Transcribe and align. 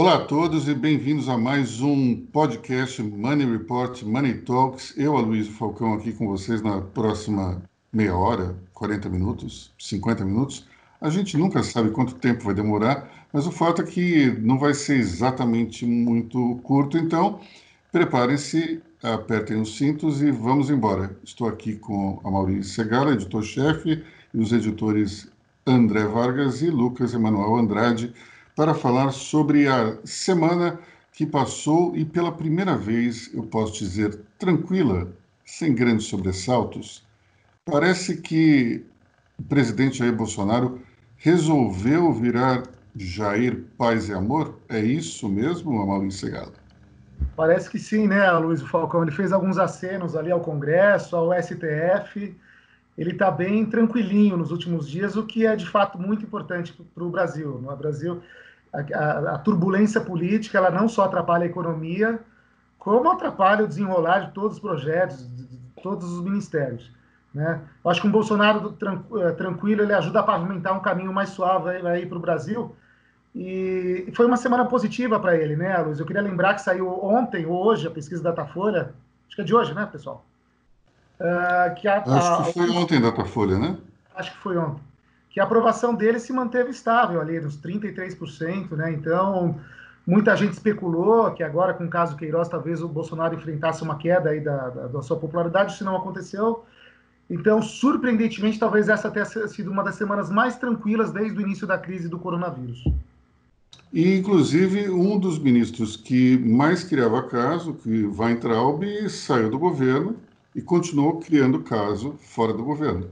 Olá 0.00 0.14
a 0.14 0.24
todos 0.24 0.66
e 0.66 0.74
bem-vindos 0.74 1.28
a 1.28 1.36
mais 1.36 1.82
um 1.82 2.16
podcast 2.16 3.02
Money 3.02 3.46
Report 3.52 4.02
Money 4.02 4.38
Talks. 4.38 4.94
Eu, 4.96 5.14
Aloysio 5.14 5.52
Falcão, 5.52 5.92
aqui 5.92 6.14
com 6.14 6.26
vocês 6.26 6.62
na 6.62 6.80
próxima 6.80 7.62
meia 7.92 8.16
hora, 8.16 8.56
40 8.72 9.10
minutos, 9.10 9.74
50 9.78 10.24
minutos. 10.24 10.66
A 11.02 11.10
gente 11.10 11.36
nunca 11.36 11.62
sabe 11.62 11.90
quanto 11.90 12.14
tempo 12.14 12.44
vai 12.44 12.54
demorar, 12.54 13.26
mas 13.30 13.46
o 13.46 13.52
fato 13.52 13.82
é 13.82 13.84
que 13.84 14.30
não 14.40 14.58
vai 14.58 14.72
ser 14.72 14.96
exatamente 14.96 15.84
muito 15.84 16.58
curto, 16.62 16.96
então 16.96 17.38
preparem-se, 17.92 18.80
apertem 19.02 19.60
os 19.60 19.76
cintos 19.76 20.22
e 20.22 20.30
vamos 20.30 20.70
embora. 20.70 21.14
Estou 21.22 21.46
aqui 21.46 21.76
com 21.76 22.18
a 22.24 22.30
Maurício 22.30 22.72
Segala, 22.72 23.12
editor-chefe, 23.12 24.02
e 24.32 24.38
os 24.40 24.50
editores 24.50 25.30
André 25.66 26.06
Vargas 26.06 26.62
e 26.62 26.70
Lucas 26.70 27.12
Emanuel 27.12 27.56
Andrade, 27.56 28.14
para 28.60 28.74
falar 28.74 29.10
sobre 29.10 29.66
a 29.66 29.96
semana 30.04 30.78
que 31.14 31.24
passou 31.24 31.96
e 31.96 32.04
pela 32.04 32.30
primeira 32.30 32.76
vez, 32.76 33.30
eu 33.32 33.42
posso 33.44 33.72
dizer, 33.78 34.20
tranquila, 34.38 35.08
sem 35.46 35.74
grandes 35.74 36.04
sobressaltos. 36.04 37.02
Parece 37.64 38.18
que 38.18 38.84
o 39.38 39.42
presidente 39.44 39.96
Jair 39.96 40.14
Bolsonaro 40.14 40.78
resolveu 41.16 42.12
virar 42.12 42.64
Jair 42.94 43.64
Paz 43.78 44.10
e 44.10 44.12
Amor? 44.12 44.58
É 44.68 44.78
isso 44.78 45.26
mesmo, 45.26 45.80
Amauri 45.80 46.12
Segala? 46.12 46.52
Parece 47.34 47.70
que 47.70 47.78
sim, 47.78 48.06
né, 48.06 48.30
Luiz 48.32 48.60
Falcão? 48.60 49.02
Ele 49.02 49.10
fez 49.10 49.32
alguns 49.32 49.56
acenos 49.56 50.14
ali 50.14 50.30
ao 50.30 50.40
Congresso, 50.40 51.16
ao 51.16 51.32
STF. 51.32 52.36
Ele 52.98 53.12
está 53.12 53.30
bem 53.30 53.64
tranquilinho 53.64 54.36
nos 54.36 54.50
últimos 54.50 54.86
dias, 54.86 55.16
o 55.16 55.24
que 55.24 55.46
é 55.46 55.56
de 55.56 55.66
fato 55.66 55.98
muito 55.98 56.26
importante 56.26 56.78
para 56.94 57.04
o 57.04 57.08
Brasil. 57.08 57.58
No 57.58 57.74
Brasil, 57.74 58.20
a, 58.72 58.78
a, 58.78 59.34
a, 59.34 59.38
turbulência 59.38 60.00
política 60.00 60.58
ela 60.58 60.70
não 60.70 60.88
só 60.88 61.04
atrapalha 61.04 61.44
a 61.44 61.48
economia, 61.48 62.20
como 62.78 63.10
atrapalha 63.10 63.64
o 63.64 63.68
desenrolar 63.68 64.26
de 64.26 64.32
todos 64.32 64.56
os 64.56 64.60
projetos, 64.60 65.28
de, 65.36 65.46
de 65.46 65.58
todos 65.82 66.10
os 66.10 66.24
ministérios. 66.24 66.90
Né? 67.34 67.60
Eu 67.84 67.90
acho 67.90 68.00
que 68.00 68.08
um 68.08 68.10
Bolsonaro 68.10 68.76
eh, 69.20 69.32
tranquilo 69.32 69.82
ele 69.82 69.92
ajuda 69.92 70.20
a 70.20 70.24
pavimentar 70.24 70.76
um 70.76 70.80
caminho 70.80 71.12
mais 71.12 71.30
suave 71.30 71.70
aí 71.86 72.06
para 72.06 72.18
o 72.18 72.20
Brasil. 72.20 72.74
E 73.34 74.10
foi 74.14 74.26
uma 74.26 74.36
semana 74.36 74.64
positiva 74.64 75.20
para 75.20 75.36
ele, 75.36 75.54
né, 75.54 75.78
Luiz? 75.78 76.00
Eu 76.00 76.06
queria 76.06 76.22
lembrar 76.22 76.54
que 76.54 76.62
saiu 76.62 76.88
ontem 77.04 77.46
ou 77.46 77.64
hoje 77.64 77.86
a 77.86 77.90
pesquisa 77.90 78.22
Datafolha, 78.22 78.92
acho 79.26 79.36
que 79.36 79.42
é 79.42 79.44
de 79.44 79.54
hoje, 79.54 79.72
né, 79.72 79.86
pessoal? 79.86 80.24
Uh, 81.20 81.74
que 81.76 81.86
a, 81.86 82.02
acho 82.02 82.44
que 82.46 82.52
foi 82.54 82.68
a, 82.68 82.72
ontem 82.72 83.00
Datafolha, 83.00 83.58
né? 83.58 83.76
Acho 84.16 84.32
que 84.32 84.38
foi 84.38 84.56
ontem. 84.56 84.82
Que 85.30 85.40
a 85.40 85.44
aprovação 85.44 85.94
dele 85.94 86.18
se 86.18 86.32
manteve 86.32 86.70
estável 86.70 87.20
ali, 87.20 87.40
nos 87.40 87.56
33%, 87.56 88.72
né? 88.72 88.92
Então, 88.92 89.58
muita 90.06 90.36
gente 90.36 90.52
especulou 90.52 91.30
que 91.30 91.42
agora, 91.42 91.72
com 91.72 91.84
o 91.84 91.90
caso 91.90 92.16
Queiroz, 92.16 92.48
talvez 92.48 92.82
o 92.82 92.88
Bolsonaro 92.88 93.34
enfrentasse 93.34 93.82
uma 93.82 93.96
queda 93.96 94.30
aí 94.30 94.40
da, 94.40 94.68
da, 94.68 94.86
da 94.88 95.02
sua 95.02 95.16
popularidade, 95.16 95.72
isso 95.72 95.84
não 95.84 95.96
aconteceu. 95.96 96.64
Então, 97.30 97.62
surpreendentemente, 97.62 98.58
talvez 98.58 98.88
essa 98.88 99.08
tenha 99.08 99.24
sido 99.24 99.70
uma 99.70 99.84
das 99.84 99.94
semanas 99.94 100.28
mais 100.28 100.56
tranquilas 100.56 101.12
desde 101.12 101.38
o 101.38 101.40
início 101.40 101.64
da 101.64 101.78
crise 101.78 102.08
do 102.08 102.18
coronavírus. 102.18 102.82
E, 103.92 104.18
inclusive, 104.18 104.90
um 104.90 105.16
dos 105.16 105.38
ministros 105.38 105.96
que 105.96 106.36
mais 106.38 106.82
criava 106.82 107.22
caso, 107.22 107.74
que 107.74 108.04
Weintraub, 108.04 108.82
saiu 109.08 109.48
do 109.48 109.58
governo 109.58 110.16
e 110.54 110.60
continuou 110.60 111.20
criando 111.20 111.60
caso 111.60 112.16
fora 112.18 112.52
do 112.52 112.64
governo. 112.64 113.08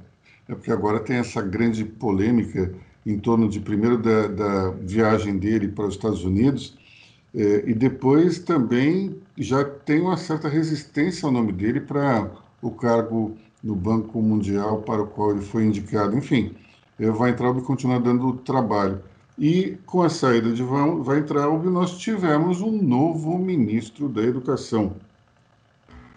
É 0.48 0.54
porque 0.54 0.72
agora 0.72 1.00
tem 1.00 1.16
essa 1.16 1.42
grande 1.42 1.84
polêmica 1.84 2.72
em 3.04 3.18
torno 3.18 3.48
de, 3.48 3.60
primeiro, 3.60 3.98
da, 3.98 4.26
da 4.28 4.70
viagem 4.70 5.38
dele 5.38 5.68
para 5.68 5.86
os 5.86 5.94
Estados 5.94 6.24
Unidos, 6.24 6.76
eh, 7.34 7.64
e 7.66 7.74
depois 7.74 8.38
também 8.38 9.16
já 9.36 9.64
tem 9.64 10.00
uma 10.00 10.16
certa 10.16 10.48
resistência 10.48 11.26
ao 11.26 11.32
nome 11.32 11.52
dele 11.52 11.80
para 11.80 12.30
o 12.60 12.70
cargo 12.70 13.36
no 13.62 13.74
Banco 13.74 14.20
Mundial 14.20 14.82
para 14.82 15.02
o 15.02 15.06
qual 15.06 15.32
ele 15.32 15.42
foi 15.42 15.64
indicado. 15.64 16.16
Enfim, 16.16 16.54
Weintraub 16.98 17.62
continua 17.62 18.00
dando 18.00 18.32
trabalho. 18.38 19.02
E 19.38 19.78
com 19.86 20.02
a 20.02 20.08
saída 20.08 20.52
de 20.52 20.62
Weintraub, 20.62 21.64
nós 21.66 21.96
tivemos 21.96 22.60
um 22.60 22.82
novo 22.82 23.38
ministro 23.38 24.08
da 24.08 24.22
Educação. 24.22 24.96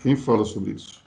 Quem 0.02 0.16
fala 0.16 0.44
sobre 0.44 0.72
isso? 0.72 1.01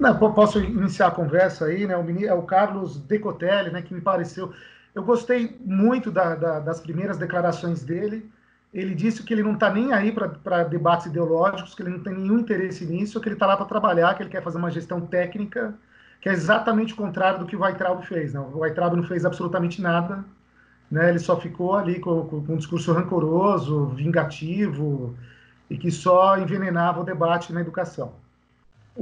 Não, 0.00 0.18
posso 0.32 0.58
iniciar 0.58 1.08
a 1.08 1.12
conversa 1.12 1.66
aí, 1.66 1.86
né? 1.86 1.96
O, 1.96 2.24
é 2.24 2.34
o 2.34 2.42
Carlos 2.42 2.98
Decotelli, 2.98 3.70
né? 3.70 3.82
Que 3.82 3.94
me 3.94 4.00
pareceu. 4.00 4.52
Eu 4.94 5.04
gostei 5.04 5.56
muito 5.60 6.10
da, 6.10 6.34
da, 6.34 6.58
das 6.58 6.80
primeiras 6.80 7.18
declarações 7.18 7.84
dele 7.84 8.28
ele 8.72 8.94
disse 8.94 9.22
que 9.24 9.34
ele 9.34 9.42
não 9.42 9.54
está 9.54 9.70
nem 9.70 9.92
aí 9.92 10.12
para 10.12 10.62
debates 10.62 11.06
ideológicos, 11.06 11.74
que 11.74 11.82
ele 11.82 11.90
não 11.90 12.00
tem 12.00 12.14
nenhum 12.14 12.38
interesse 12.38 12.84
nisso, 12.86 13.20
que 13.20 13.28
ele 13.28 13.34
está 13.34 13.46
lá 13.46 13.56
para 13.56 13.66
trabalhar, 13.66 14.14
que 14.14 14.22
ele 14.22 14.30
quer 14.30 14.42
fazer 14.42 14.58
uma 14.58 14.70
gestão 14.70 15.00
técnica, 15.00 15.74
que 16.20 16.28
é 16.28 16.32
exatamente 16.32 16.92
o 16.92 16.96
contrário 16.96 17.40
do 17.40 17.46
que 17.46 17.56
o 17.56 17.60
Weitraub 17.60 18.02
fez. 18.02 18.32
Não? 18.32 18.48
O 18.50 18.60
Weitraub 18.60 18.94
não 18.94 19.02
fez 19.02 19.24
absolutamente 19.24 19.82
nada, 19.82 20.24
né? 20.88 21.08
ele 21.08 21.18
só 21.18 21.40
ficou 21.40 21.74
ali 21.74 21.98
com, 21.98 22.26
com 22.26 22.36
um 22.36 22.56
discurso 22.56 22.92
rancoroso, 22.92 23.86
vingativo, 23.86 25.16
e 25.68 25.76
que 25.76 25.90
só 25.90 26.38
envenenava 26.38 27.00
o 27.00 27.04
debate 27.04 27.52
na 27.52 27.60
educação. 27.60 28.12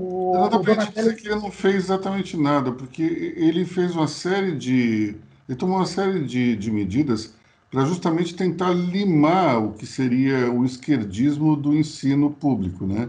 O, 0.01 0.33
para 0.63 0.85
dizer 0.85 1.17
que 1.17 1.27
ele 1.27 1.41
não 1.41 1.51
fez 1.51 1.75
exatamente 1.75 2.37
nada, 2.37 2.71
porque 2.71 3.03
ele 3.37 3.65
fez 3.65 3.97
uma 3.97 4.07
série 4.07 4.55
de. 4.55 5.17
Ele 5.49 5.59
tomou 5.59 5.77
uma 5.77 5.87
série 5.87 6.25
de, 6.25 6.55
de 6.55 6.71
medidas 6.71 7.35
para 7.69 7.85
justamente 7.85 8.33
tentar 8.37 8.71
limar 8.71 9.61
o 9.61 9.73
que 9.73 9.85
seria 9.85 10.53
o 10.53 10.65
esquerdismo 10.65 11.57
do 11.57 11.77
ensino 11.77 12.31
público, 12.31 12.87
né? 12.87 13.09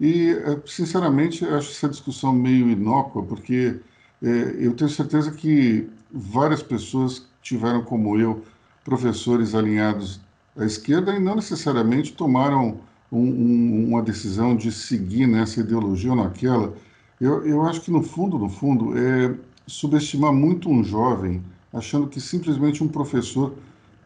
E, 0.00 0.30
é, 0.30 0.62
sinceramente, 0.64 1.44
acho 1.44 1.70
essa 1.72 1.90
discussão 1.90 2.32
meio 2.32 2.70
inócua, 2.70 3.22
porque 3.22 3.78
é, 4.22 4.28
eu 4.58 4.72
tenho 4.72 4.88
certeza 4.88 5.30
que 5.30 5.90
várias 6.10 6.62
pessoas 6.62 7.26
tiveram, 7.42 7.84
como 7.84 8.18
eu, 8.18 8.42
professores 8.82 9.54
alinhados 9.54 10.22
à 10.56 10.64
esquerda 10.64 11.14
e 11.14 11.20
não 11.20 11.36
necessariamente 11.36 12.14
tomaram 12.14 12.80
um, 13.16 13.26
um, 13.26 13.88
uma 13.90 14.02
decisão 14.02 14.56
de 14.56 14.70
seguir 14.72 15.26
nessa 15.26 15.60
ideologia 15.60 16.10
ou 16.10 16.16
naquela. 16.16 16.74
Eu, 17.20 17.46
eu 17.46 17.62
acho 17.62 17.80
que, 17.80 17.90
no 17.90 18.02
fundo, 18.02 18.38
no 18.38 18.48
fundo, 18.48 18.96
é 18.98 19.34
subestimar 19.66 20.32
muito 20.32 20.68
um 20.68 20.82
jovem 20.84 21.42
achando 21.72 22.06
que 22.06 22.20
simplesmente 22.20 22.82
um 22.82 22.88
professor 22.88 23.54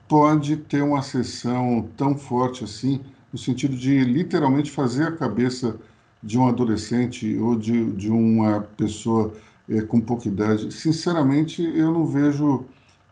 pode 0.08 0.56
ter 0.56 0.82
uma 0.82 1.02
sessão 1.02 1.86
tão 1.96 2.16
forte 2.16 2.64
assim, 2.64 3.00
no 3.32 3.38
sentido 3.38 3.76
de 3.76 4.02
literalmente 4.04 4.70
fazer 4.70 5.04
a 5.04 5.12
cabeça 5.12 5.76
de 6.22 6.38
um 6.38 6.48
adolescente 6.48 7.36
ou 7.36 7.56
de, 7.56 7.92
de 7.92 8.10
uma 8.10 8.60
pessoa 8.76 9.34
é, 9.68 9.82
com 9.82 10.00
pouca 10.00 10.28
idade. 10.28 10.72
Sinceramente, 10.72 11.62
eu 11.62 11.92
não 11.92 12.06
vejo 12.06 12.64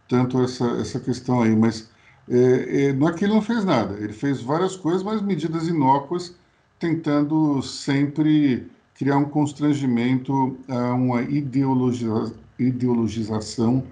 tanto 0.08 0.40
essa, 0.40 0.64
essa 0.80 0.98
questão 0.98 1.42
aí, 1.42 1.54
mas 1.54 1.88
é, 2.28 2.86
é, 2.86 2.92
não 2.92 3.08
é 3.08 3.14
ele 3.20 3.32
não 3.32 3.42
fez 3.42 3.64
nada, 3.64 3.98
ele 4.00 4.12
fez 4.12 4.40
várias 4.40 4.76
coisas, 4.76 5.02
mas 5.02 5.22
medidas 5.22 5.68
inócuas, 5.68 6.34
tentando 6.78 7.62
sempre 7.62 8.66
criar 8.94 9.16
um 9.18 9.24
constrangimento 9.24 10.56
a 10.68 10.94
uma 10.94 11.22
ideologiza, 11.22 12.34
ideologização 12.58 13.84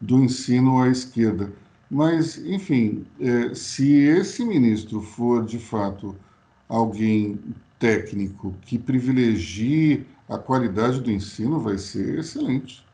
do 0.00 0.18
ensino 0.18 0.80
à 0.80 0.88
esquerda. 0.88 1.52
Mas, 1.90 2.38
enfim, 2.38 3.06
é, 3.20 3.54
se 3.54 3.92
esse 3.92 4.44
ministro 4.44 5.00
for 5.00 5.44
de 5.44 5.58
fato 5.58 6.16
alguém 6.68 7.38
técnico 7.78 8.54
que 8.62 8.78
privilegie 8.78 10.04
a 10.28 10.38
qualidade 10.38 11.00
do 11.00 11.10
ensino, 11.10 11.60
vai 11.60 11.78
ser 11.78 12.18
excelente. 12.18 12.85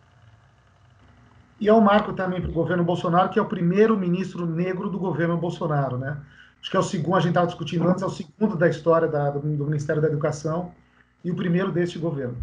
E 1.63 1.69
é 1.69 1.73
um 1.73 1.81
marco 1.81 2.13
também 2.13 2.41
para 2.41 2.51
o 2.51 2.53
governo 2.53 2.83
Bolsonaro, 2.83 3.29
que 3.29 3.39
é 3.39 3.43
o 3.43 3.47
primeiro 3.47 3.97
ministro 3.97 4.45
negro 4.45 4.91
do 4.91 4.99
governo 4.99 5.37
Bolsonaro, 5.37 5.97
né? 5.97 6.17
Acho 6.61 6.69
que 6.69 6.77
é 6.77 6.81
o 6.81 6.83
segundo, 6.83 7.15
a 7.15 7.21
gente 7.21 7.29
estava 7.29 7.47
discutindo 7.47 7.87
antes, 7.89 8.03
é 8.03 8.07
o 8.07 8.11
segundo 8.11 8.57
da 8.57 8.69
história 8.69 9.07
da, 9.07 9.31
do, 9.31 9.39
do 9.39 9.65
Ministério 9.65 10.03
da 10.03 10.09
Educação 10.09 10.73
e 11.25 11.31
o 11.31 11.37
primeiro 11.37 11.71
deste 11.71 12.01
governo. 12.01 12.37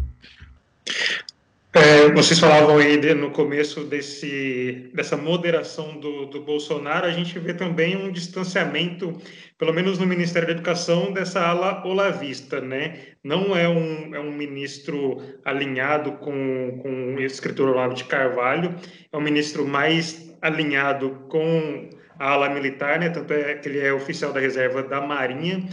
É, 1.72 2.10
vocês 2.12 2.40
falavam 2.40 2.78
aí 2.78 2.98
de, 2.98 3.14
no 3.14 3.30
começo 3.30 3.84
desse, 3.84 4.90
dessa 4.92 5.16
moderação 5.16 6.00
do, 6.00 6.26
do 6.26 6.40
Bolsonaro, 6.40 7.06
a 7.06 7.12
gente 7.12 7.38
vê 7.38 7.54
também 7.54 7.96
um 7.96 8.10
distanciamento, 8.10 9.16
pelo 9.56 9.72
menos 9.72 9.96
no 9.96 10.04
Ministério 10.04 10.48
da 10.48 10.54
Educação, 10.54 11.12
dessa 11.12 11.40
ala 11.40 11.86
olavista, 11.86 12.60
né? 12.60 12.98
Não 13.22 13.56
é 13.56 13.68
um, 13.68 14.12
é 14.12 14.18
um 14.18 14.32
ministro 14.32 15.22
alinhado 15.44 16.12
com, 16.14 16.80
com 16.82 17.14
o 17.14 17.20
escritor 17.20 17.68
Olavo 17.68 17.94
de 17.94 18.02
Carvalho, 18.02 18.74
é 19.12 19.16
um 19.16 19.20
ministro 19.20 19.64
mais 19.64 20.36
alinhado 20.42 21.24
com 21.28 21.88
a 22.18 22.30
ala 22.30 22.48
militar, 22.48 22.98
né? 22.98 23.10
Tanto 23.10 23.32
é 23.32 23.54
que 23.54 23.68
ele 23.68 23.78
é 23.78 23.92
oficial 23.92 24.32
da 24.32 24.40
reserva 24.40 24.82
da 24.82 25.00
Marinha, 25.00 25.64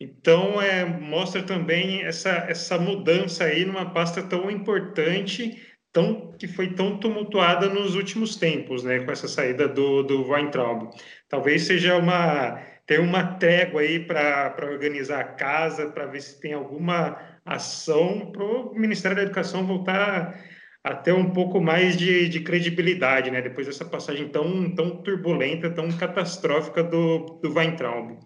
então, 0.00 0.60
é, 0.60 0.84
mostra 0.84 1.42
também 1.42 2.02
essa, 2.02 2.30
essa 2.48 2.78
mudança 2.78 3.44
aí 3.44 3.64
numa 3.64 3.92
pasta 3.92 4.22
tão 4.22 4.50
importante, 4.50 5.62
tão, 5.92 6.32
que 6.32 6.46
foi 6.46 6.74
tão 6.74 6.98
tumultuada 6.98 7.68
nos 7.68 7.94
últimos 7.94 8.36
tempos, 8.36 8.84
né, 8.84 9.00
com 9.00 9.10
essa 9.10 9.26
saída 9.26 9.66
do, 9.66 10.02
do 10.02 10.28
Weintraub. 10.28 10.90
talvez 11.28 11.62
seja 11.62 11.96
uma 11.96 12.62
tem 12.86 13.00
uma 13.00 13.34
trégua 13.34 13.80
aí 13.80 13.98
para 13.98 14.54
organizar 14.70 15.20
a 15.20 15.24
casa, 15.24 15.88
para 15.88 16.06
ver 16.06 16.20
se 16.20 16.40
tem 16.40 16.52
alguma 16.52 17.18
ação 17.44 18.30
para 18.30 18.44
o 18.44 18.74
Ministério 18.74 19.16
da 19.16 19.24
Educação 19.24 19.66
voltar 19.66 20.40
a 20.84 20.94
ter 20.94 21.12
um 21.12 21.30
pouco 21.30 21.60
mais 21.60 21.96
de, 21.96 22.28
de, 22.28 22.40
credibilidade, 22.40 23.30
né? 23.30 23.42
Depois 23.42 23.66
dessa 23.66 23.84
passagem 23.84 24.28
tão, 24.28 24.72
tão 24.72 25.02
turbulenta, 25.02 25.68
tão 25.68 25.90
catastrófica 25.90 26.82
do, 26.84 27.40
do 27.42 27.52
Weintraub. 27.52 28.18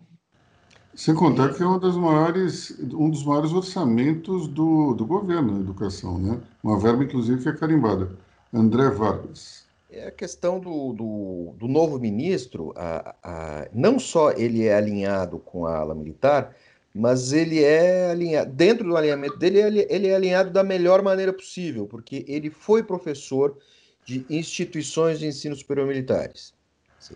Sem 0.94 1.14
contar 1.14 1.54
que 1.54 1.62
é 1.62 1.66
um 1.66 1.78
dos 1.78 1.96
maiores, 1.96 2.76
um 2.92 3.08
dos 3.08 3.24
maiores 3.24 3.52
orçamentos 3.52 4.48
do, 4.48 4.92
do 4.94 5.06
governo 5.06 5.52
na 5.54 5.60
educação, 5.60 6.18
né? 6.18 6.40
Uma 6.62 6.78
verba, 6.78 7.04
inclusive, 7.04 7.42
que 7.42 7.48
é 7.48 7.52
carimbada. 7.52 8.10
André 8.52 8.90
Vargas. 8.90 9.64
É 9.90 10.08
a 10.08 10.10
questão 10.10 10.60
do, 10.60 10.92
do, 10.92 11.54
do 11.58 11.68
novo 11.68 11.98
ministro, 11.98 12.72
a, 12.76 13.14
a, 13.22 13.68
não 13.72 13.98
só 13.98 14.32
ele 14.32 14.64
é 14.64 14.74
alinhado 14.74 15.38
com 15.38 15.66
a 15.66 15.78
ala 15.78 15.94
militar, 15.94 16.54
mas 16.94 17.32
ele 17.32 17.62
é 17.62 18.10
alinhado, 18.10 18.52
dentro 18.52 18.88
do 18.88 18.96
alinhamento 18.96 19.36
dele, 19.36 19.60
ele, 19.60 19.86
ele 19.88 20.08
é 20.08 20.14
alinhado 20.14 20.50
da 20.50 20.62
melhor 20.62 21.02
maneira 21.02 21.32
possível, 21.32 21.86
porque 21.86 22.24
ele 22.28 22.50
foi 22.50 22.82
professor 22.82 23.56
de 24.04 24.24
instituições 24.28 25.18
de 25.18 25.26
ensino 25.26 25.54
superior 25.54 25.86
militares. 25.86 26.52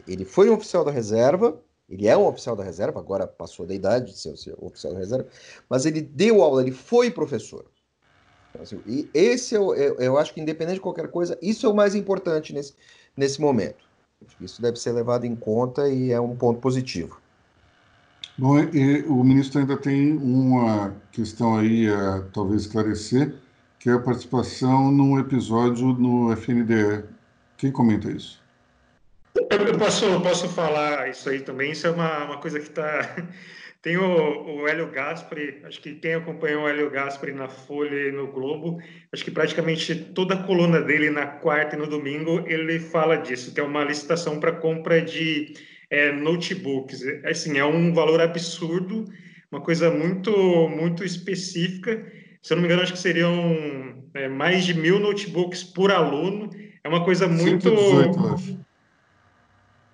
Ele 0.07 0.25
foi 0.25 0.49
um 0.49 0.55
oficial 0.55 0.85
da 0.85 0.91
reserva, 0.91 1.61
ele 1.89 2.07
é 2.07 2.17
um 2.17 2.27
oficial 2.27 2.57
da 2.57 2.65
reserva, 2.65 2.99
agora 2.99 3.27
passou 3.27 3.67
da 3.67 3.75
idade 3.75 4.13
de 4.13 4.19
ser 4.19 4.55
oficial 4.59 4.95
da 4.95 4.99
reserva, 4.99 5.29
mas 5.69 5.85
ele 5.85 6.01
deu 6.01 6.43
aula, 6.43 6.63
ele 6.63 6.73
foi 6.73 7.11
professor. 7.11 7.67
Então, 8.51 8.63
assim, 8.63 8.81
e 8.87 9.09
esse 9.13 9.55
eu, 9.55 9.75
eu, 9.75 9.97
eu, 9.97 10.19
acho 10.19 10.33
que, 10.33 10.41
independente 10.41 10.77
de 10.77 10.81
qualquer 10.81 11.09
coisa, 11.09 11.37
isso 11.43 11.67
é 11.67 11.69
o 11.69 11.75
mais 11.75 11.95
importante 11.95 12.53
nesse, 12.53 12.75
nesse 13.17 13.41
momento. 13.41 13.85
Isso 14.41 14.63
deve 14.63 14.79
ser 14.79 14.93
levado 14.93 15.25
em 15.25 15.37
conta 15.37 15.89
e 15.89 16.11
é 16.11 16.21
um 16.21 16.37
ponto 16.37 16.61
positivo. 16.61 17.21
Bom, 18.39 18.59
e 18.59 19.03
o 19.03 19.23
ministro 19.23 19.61
ainda 19.61 19.77
tem 19.77 20.17
uma 20.17 20.95
questão 21.13 21.57
aí 21.57 21.89
a 21.89 22.23
talvez 22.33 22.63
esclarecer, 22.63 23.35
que 23.79 23.91
é 23.91 23.93
a 23.93 23.99
participação 23.99 24.91
num 24.91 25.19
episódio 25.19 25.89
no 25.89 26.33
FNDE. 26.33 27.05
Quem 27.57 27.71
comenta 27.71 28.11
isso? 28.11 28.44
Eu 29.51 29.79
posso, 29.79 30.21
posso 30.21 30.49
falar 30.49 31.09
isso 31.09 31.29
aí 31.29 31.41
também. 31.41 31.73
Isso 31.73 31.87
é 31.87 31.91
uma, 31.91 32.25
uma 32.25 32.39
coisa 32.39 32.59
que 32.59 32.69
está 32.69 33.17
tem 33.85 33.99
o, 33.99 34.63
o 34.63 34.67
Hélio 34.67 34.91
Gaspari, 34.91 35.61
acho 35.63 35.79
que 35.83 35.95
quem 35.97 36.15
acompanhou 36.15 36.65
o 36.65 36.69
Hélio 36.69 36.89
Gaspari 36.89 37.33
na 37.33 37.49
Folha 37.49 38.09
e 38.09 38.13
no 38.13 38.29
Globo, 38.29 38.79
acho 39.13 39.23
que 39.23 39.31
praticamente 39.31 39.95
toda 39.95 40.33
a 40.33 40.43
coluna 40.43 40.81
dele 40.81 41.11
na 41.11 41.27
quarta 41.27 41.77
e 41.77 41.79
no 41.79 41.87
domingo 41.87 42.43
ele 42.47 42.81
fala 42.81 43.17
disso, 43.17 43.53
que 43.53 43.61
é 43.61 43.63
uma 43.63 43.85
licitação 43.85 44.41
para 44.41 44.53
compra 44.53 45.03
de 45.03 45.53
é, 45.91 46.11
notebooks. 46.13 47.03
Assim, 47.27 47.59
é 47.59 47.65
um 47.67 47.93
valor 47.93 48.23
absurdo, 48.23 49.05
uma 49.53 49.61
coisa 49.61 49.91
muito, 49.91 50.33
muito 50.69 51.05
específica. 51.05 52.11
Se 52.41 52.55
eu 52.55 52.57
não 52.57 52.63
me 52.63 52.69
engano, 52.69 52.83
acho 52.83 52.95
que 52.95 52.99
seriam 52.99 54.03
é, 54.15 54.29
mais 54.29 54.65
de 54.65 54.73
mil 54.73 54.99
notebooks 54.99 55.63
por 55.63 55.93
aluno. 55.93 56.49
É 56.83 56.89
uma 56.89 57.05
coisa 57.05 57.29
muito. 57.29 57.69
118, 57.69 58.27
acho. 58.29 58.64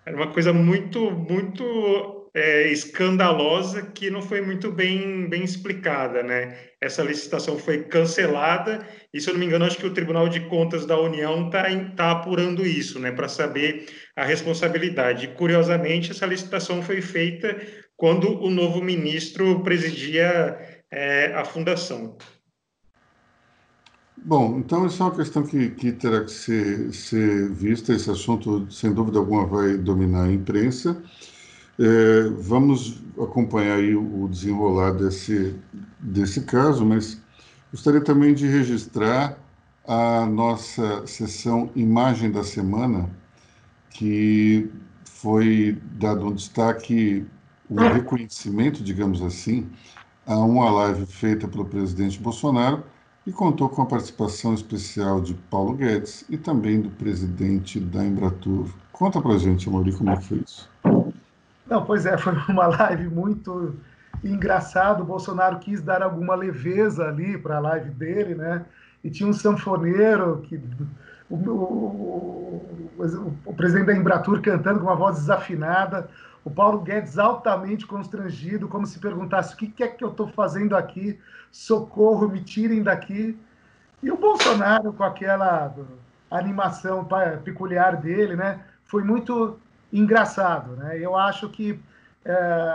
É 0.07 0.15
uma 0.15 0.33
coisa 0.33 0.53
muito, 0.53 1.11
muito 1.11 2.31
é, 2.35 2.71
escandalosa 2.71 3.83
que 3.83 4.11
não 4.11 4.23
foi 4.23 4.41
muito 4.41 4.71
bem, 4.71 5.29
bem 5.29 5.43
explicada, 5.43 6.23
né? 6.23 6.57
Essa 6.81 7.03
licitação 7.03 7.59
foi 7.59 7.85
cancelada 7.85 8.87
e, 9.13 9.21
se 9.21 9.29
eu 9.29 9.35
não 9.35 9.41
me 9.41 9.47
engano, 9.47 9.65
acho 9.65 9.79
que 9.79 9.87
o 9.87 9.93
Tribunal 9.93 10.29
de 10.29 10.41
Contas 10.49 10.87
da 10.87 10.99
União 10.99 11.47
está 11.47 11.65
tá 11.97 12.11
apurando 12.13 12.65
isso, 12.65 12.99
né? 12.99 13.13
Para 13.13 13.29
saber 13.29 13.87
a 14.17 14.25
responsabilidade. 14.25 15.29
Curiosamente, 15.29 16.13
essa 16.13 16.27
licitação 16.27 16.83
foi 16.83 17.03
feita 17.03 17.61
quando 17.97 18.41
o 18.43 18.51
novo 18.51 18.83
ministro 18.83 19.63
presidia 19.63 20.59
é, 20.91 21.33
a 21.35 21.45
fundação. 21.45 22.17
Bom, 24.23 24.59
então 24.59 24.87
isso 24.87 25.03
é 25.03 25.07
uma 25.07 25.15
questão 25.15 25.43
que, 25.43 25.71
que 25.71 25.93
terá 25.93 26.23
que 26.23 26.31
ser, 26.31 26.93
ser 26.93 27.49
vista. 27.51 27.93
Esse 27.95 28.11
assunto, 28.11 28.71
sem 28.71 28.93
dúvida 28.93 29.19
alguma, 29.19 29.47
vai 29.47 29.79
dominar 29.79 30.25
a 30.25 30.33
imprensa. 30.33 31.03
É, 31.79 32.29
vamos 32.39 33.03
acompanhar 33.19 33.77
aí 33.79 33.97
o 33.97 34.29
desenrolar 34.29 34.93
desse, 34.93 35.57
desse 35.99 36.43
caso, 36.43 36.85
mas 36.85 37.19
gostaria 37.73 38.03
também 38.03 38.35
de 38.35 38.47
registrar 38.47 39.39
a 39.89 40.27
nossa 40.27 41.07
sessão 41.07 41.71
Imagem 41.75 42.31
da 42.31 42.45
Semana, 42.45 43.09
que 43.89 44.71
foi 45.05 45.79
dado 45.99 46.27
um 46.27 46.35
destaque, 46.35 47.25
um 47.71 47.77
reconhecimento, 47.77 48.85
digamos 48.85 49.23
assim, 49.23 49.67
a 50.27 50.37
uma 50.37 50.71
live 50.71 51.07
feita 51.07 51.49
pelo 51.49 51.65
presidente 51.65 52.19
Bolsonaro 52.21 52.85
e 53.31 53.33
contou 53.33 53.69
com 53.69 53.83
a 53.83 53.87
participação 53.87 54.55
especial 54.55 55.21
de 55.21 55.35
Paulo 55.35 55.75
Guedes 55.75 56.25
e 56.29 56.37
também 56.37 56.81
do 56.81 56.91
presidente 56.91 57.79
da 57.79 58.05
Embratur. 58.05 58.67
Conta 58.91 59.23
pra 59.23 59.39
gente, 59.39 59.69
Amaury, 59.69 59.93
como 59.93 60.11
é 60.11 60.17
que 60.17 60.25
foi 60.25 60.39
isso. 60.39 60.69
Não, 61.65 61.85
pois 61.85 62.07
é, 62.07 62.19
foi 62.19 62.33
uma 62.49 62.67
live 62.67 63.09
muito 63.09 63.77
engraçada. 64.25 65.05
O 65.05 65.07
Bolsonaro 65.07 65.61
quis 65.61 65.81
dar 65.81 66.03
alguma 66.03 66.35
leveza 66.35 67.05
ali 67.05 67.39
para 67.39 67.59
a 67.59 67.61
live 67.61 67.91
dele, 67.91 68.35
né? 68.35 68.65
E 69.05 69.09
tinha 69.09 69.29
um 69.29 69.33
sanfoneiro 69.33 70.43
que 70.49 70.61
o, 71.31 71.37
o, 71.37 72.67
o, 72.99 73.35
o, 73.47 73.55
presidente 73.55 73.87
da 73.87 73.95
Embratur 73.95 74.43
cantando 74.43 74.81
com 74.81 74.87
uma 74.87 74.97
voz 74.97 75.19
desafinada, 75.19 76.09
o 76.45 76.51
Paulo 76.51 76.81
Guedes 76.81 77.19
altamente 77.19 77.87
constrangido, 77.87 78.69
como 78.69 78.87
se 78.87 78.99
perguntasse 78.99 79.55
o 79.55 79.57
que, 79.57 79.83
é 79.83 79.89
que 79.89 80.03
eu 80.03 80.11
estou 80.11 80.29
fazendo 80.29 80.77
aqui, 80.77 81.19
socorro, 81.51 82.29
me 82.29 82.41
tirem 82.41 82.83
daqui. 82.83 83.39
E 84.03 84.11
o 84.11 84.17
Bolsonaro, 84.17 84.93
com 84.93 85.05
aquela 85.05 85.75
animação 86.31 87.07
peculiar 87.45 87.97
dele, 87.97 88.37
né, 88.37 88.61
foi 88.85 89.03
muito 89.03 89.59
engraçado. 89.93 90.77
Né? 90.77 90.99
Eu 90.99 91.17
acho 91.17 91.49
que 91.51 91.79
é, 92.25 92.33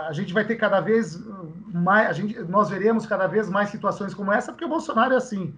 a 0.08 0.12
gente 0.12 0.32
vai 0.32 0.44
ter 0.44 0.56
cada 0.56 0.80
vez 0.80 1.20
mais, 1.72 2.08
a 2.08 2.12
gente, 2.12 2.38
nós 2.40 2.68
veremos 2.68 3.06
cada 3.06 3.26
vez 3.26 3.48
mais 3.48 3.70
situações 3.70 4.14
como 4.14 4.32
essa, 4.32 4.52
porque 4.52 4.64
o 4.64 4.68
Bolsonaro 4.68 5.14
é 5.14 5.16
assim. 5.16 5.54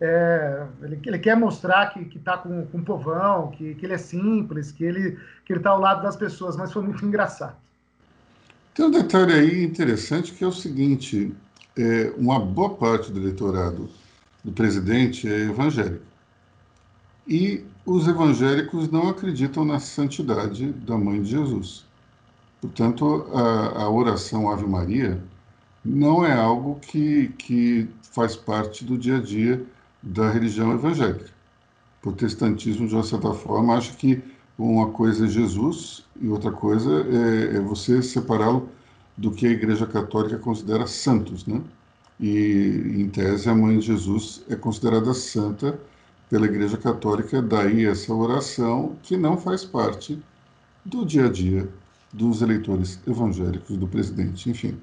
É, 0.00 0.66
ele, 0.82 0.98
ele, 1.04 1.18
quer 1.18 1.36
mostrar 1.36 1.92
que 1.92 2.00
está 2.16 2.38
com, 2.38 2.64
com 2.66 2.78
o 2.78 2.84
povão, 2.84 3.50
que, 3.50 3.74
que 3.74 3.84
ele 3.84 3.92
é 3.92 3.98
simples, 3.98 4.72
que 4.72 4.82
ele 4.82 5.18
que 5.44 5.52
está 5.52 5.70
ao 5.70 5.80
lado 5.80 6.02
das 6.02 6.16
pessoas, 6.16 6.56
mas 6.56 6.72
foi 6.72 6.82
muito 6.82 7.04
engraçado. 7.04 7.56
Tem 8.72 8.86
um 8.86 8.90
detalhe 8.90 9.32
aí 9.32 9.62
interessante 9.62 10.32
que 10.32 10.42
é 10.42 10.46
o 10.46 10.52
seguinte: 10.52 11.34
é, 11.76 12.12
uma 12.16 12.40
boa 12.40 12.70
parte 12.70 13.12
do 13.12 13.20
eleitorado 13.20 13.90
do 14.42 14.52
presidente 14.52 15.28
é 15.28 15.50
evangélico. 15.50 16.04
E 17.28 17.64
os 17.84 18.08
evangélicos 18.08 18.90
não 18.90 19.08
acreditam 19.08 19.64
na 19.64 19.78
santidade 19.78 20.72
da 20.72 20.96
mãe 20.96 21.22
de 21.22 21.30
Jesus. 21.30 21.84
Portanto, 22.60 23.26
a, 23.34 23.82
a 23.82 23.90
oração 23.90 24.50
Ave 24.50 24.66
Maria 24.66 25.22
não 25.84 26.24
é 26.24 26.32
algo 26.32 26.78
que, 26.80 27.28
que 27.38 27.88
faz 28.02 28.36
parte 28.36 28.84
do 28.84 28.98
dia 28.98 29.16
a 29.16 29.20
dia 29.20 29.64
da 30.02 30.30
religião 30.30 30.72
evangélica. 30.72 31.30
O 31.98 32.02
protestantismo, 32.02 32.88
de 32.88 32.94
uma 32.94 33.02
certa 33.02 33.32
forma, 33.32 33.76
acha 33.76 33.92
que 33.94 34.22
uma 34.58 34.90
coisa 34.90 35.26
é 35.26 35.28
Jesus 35.28 36.04
e 36.20 36.28
outra 36.28 36.52
coisa 36.52 36.90
é, 37.10 37.56
é 37.56 37.60
você 37.60 38.02
separá-lo 38.02 38.68
do 39.16 39.30
que 39.30 39.46
a 39.46 39.50
Igreja 39.50 39.86
Católica 39.86 40.38
considera 40.38 40.86
santos, 40.86 41.46
né? 41.46 41.60
E, 42.18 42.96
em 42.98 43.08
tese, 43.08 43.48
a 43.48 43.54
mãe 43.54 43.78
de 43.78 43.86
Jesus 43.86 44.42
é 44.48 44.56
considerada 44.56 45.12
santa 45.14 45.78
pela 46.28 46.46
Igreja 46.46 46.76
Católica, 46.76 47.40
daí 47.42 47.86
essa 47.86 48.14
oração 48.14 48.96
que 49.02 49.16
não 49.16 49.36
faz 49.36 49.64
parte 49.64 50.22
do 50.84 51.04
dia 51.04 51.26
a 51.26 51.28
dia 51.30 51.68
dos 52.12 52.42
eleitores 52.42 53.00
evangélicos 53.06 53.76
do 53.76 53.86
presidente. 53.86 54.50
Enfim, 54.50 54.78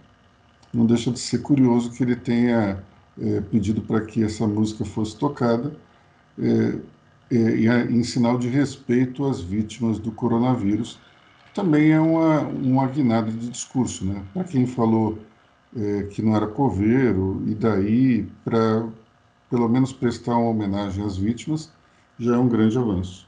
não 0.74 0.86
deixa 0.86 1.12
de 1.12 1.20
ser 1.20 1.40
curioso 1.40 1.92
que 1.92 2.04
ele 2.04 2.16
tenha 2.16 2.84
é, 3.22 3.42
pedido 3.42 3.82
para 3.82 4.02
que 4.02 4.24
essa 4.24 4.46
música 4.48 4.86
fosse 4.86 5.18
tocada 5.18 5.76
é, 6.40 6.80
é, 7.32 7.82
em 7.90 8.04
sinal 8.04 8.38
de 8.38 8.48
respeito 8.48 9.26
às 9.26 9.42
vítimas 9.42 10.00
do 10.00 10.12
coronavírus. 10.12 11.00
Também 11.54 11.92
é 11.92 12.00
uma, 12.00 12.42
uma 12.42 12.88
guinada 12.88 13.32
de 13.32 13.50
discurso, 13.50 14.06
né? 14.06 14.24
Para 14.34 14.44
quem 14.44 14.68
falou 14.68 15.18
é, 15.76 16.04
que 16.04 16.22
não 16.22 16.36
era 16.36 16.48
coveiro, 16.48 17.44
e 17.48 17.56
daí 17.56 18.28
para 18.46 18.88
pelo 19.50 19.68
menos 19.70 19.94
prestar 19.94 20.38
uma 20.38 20.50
homenagem 20.50 21.06
às 21.06 21.18
vítimas, 21.18 21.72
já 22.20 22.36
é 22.36 22.38
um 22.38 22.50
grande 22.50 22.78
avanço. 22.78 23.26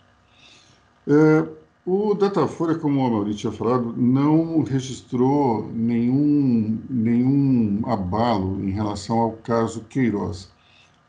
É, 1.07 1.47
o 1.89 2.13
Datafolha, 2.13 2.75
como 2.75 2.99
o 2.99 3.11
Maurício 3.11 3.39
tinha 3.39 3.51
falado, 3.51 3.95
não 3.97 4.61
registrou 4.61 5.67
nenhum, 5.73 6.79
nenhum 6.87 7.81
abalo 7.85 8.63
em 8.63 8.69
relação 8.69 9.17
ao 9.17 9.31
caso 9.31 9.83
Queiroz. 9.89 10.51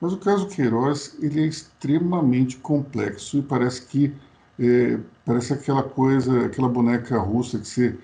Mas 0.00 0.14
o 0.14 0.16
caso 0.16 0.48
Queiroz 0.48 1.18
ele 1.20 1.42
é 1.42 1.46
extremamente 1.46 2.56
complexo 2.56 3.38
e 3.38 3.42
parece 3.42 3.86
que 3.86 4.14
é, 4.58 4.98
parece 5.26 5.52
aquela 5.52 5.82
coisa, 5.82 6.46
aquela 6.46 6.68
boneca 6.68 7.18
russa 7.18 7.58
que 7.58 7.68
você 7.68 7.98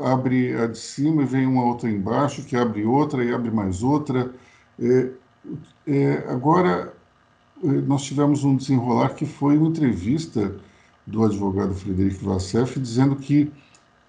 abre 0.00 0.54
a 0.54 0.68
de 0.68 0.78
cima 0.78 1.22
e 1.22 1.26
vem 1.26 1.44
uma 1.44 1.64
outra 1.64 1.90
embaixo, 1.90 2.44
que 2.44 2.56
abre 2.56 2.84
outra 2.84 3.24
e 3.24 3.34
abre 3.34 3.50
mais 3.50 3.82
outra. 3.82 4.30
É, 4.80 5.10
é, 5.88 6.24
agora, 6.28 6.94
é, 7.64 7.66
nós 7.66 8.02
tivemos 8.04 8.44
um 8.44 8.54
desenrolar 8.56 9.14
que 9.14 9.26
foi 9.26 9.58
uma 9.58 9.68
entrevista 9.68 10.54
do 11.06 11.24
advogado 11.24 11.74
Frederico 11.74 12.24
Vassef 12.24 12.80
dizendo 12.80 13.16
que 13.16 13.52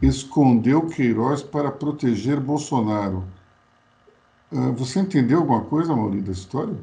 escondeu 0.01 0.87
Queiroz 0.87 1.43
para 1.43 1.71
proteger 1.71 2.39
Bolsonaro. 2.39 3.23
Ah, 4.51 4.71
você 4.75 4.99
entendeu 4.99 5.39
alguma 5.39 5.61
coisa, 5.65 5.95
Maurício, 5.95 6.25
da 6.25 6.31
história? 6.31 6.75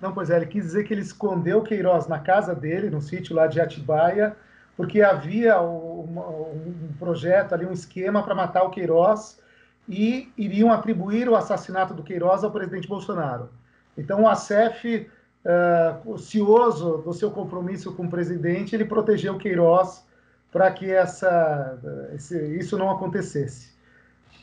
Não, 0.00 0.12
pois 0.12 0.30
é, 0.30 0.36
ele 0.36 0.46
quis 0.46 0.64
dizer 0.64 0.84
que 0.84 0.94
ele 0.94 1.02
escondeu 1.02 1.62
Queiroz 1.62 2.06
na 2.06 2.18
casa 2.18 2.54
dele, 2.54 2.88
no 2.88 3.02
sítio 3.02 3.36
lá 3.36 3.46
de 3.46 3.60
Atibaia, 3.60 4.34
porque 4.76 5.02
havia 5.02 5.60
um, 5.60 6.04
um 6.08 6.92
projeto 6.98 7.52
ali, 7.52 7.66
um 7.66 7.72
esquema 7.72 8.22
para 8.22 8.34
matar 8.34 8.62
o 8.62 8.70
Queiroz 8.70 9.38
e 9.86 10.32
iriam 10.38 10.72
atribuir 10.72 11.28
o 11.28 11.36
assassinato 11.36 11.92
do 11.92 12.02
Queiroz 12.02 12.42
ao 12.42 12.50
presidente 12.50 12.88
Bolsonaro. 12.88 13.50
Então, 13.98 14.22
o 14.22 14.28
ASEF, 14.28 15.06
uh, 15.44 16.10
ocioso 16.10 16.98
do 16.98 17.12
seu 17.12 17.30
compromisso 17.30 17.92
com 17.92 18.04
o 18.04 18.10
presidente, 18.10 18.74
ele 18.74 18.84
protegeu 18.84 19.34
o 19.34 19.38
Queiroz 19.38 20.04
para 20.52 20.70
que 20.70 20.90
essa, 20.90 21.78
esse, 22.14 22.36
isso 22.56 22.76
não 22.76 22.90
acontecesse. 22.90 23.70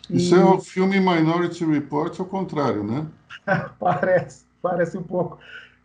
Isso 0.10 0.36
e... 0.36 0.39
é 0.39 0.44
o 0.44 0.60
filme 0.60 1.00
Minority 1.00 1.66
Report, 1.66 2.18
ao 2.20 2.25
contrário, 2.25 2.84
né? 2.84 3.06
parece, 3.80 4.46
parece 4.62 4.98
um 4.98 5.04
pouco. 5.04 5.38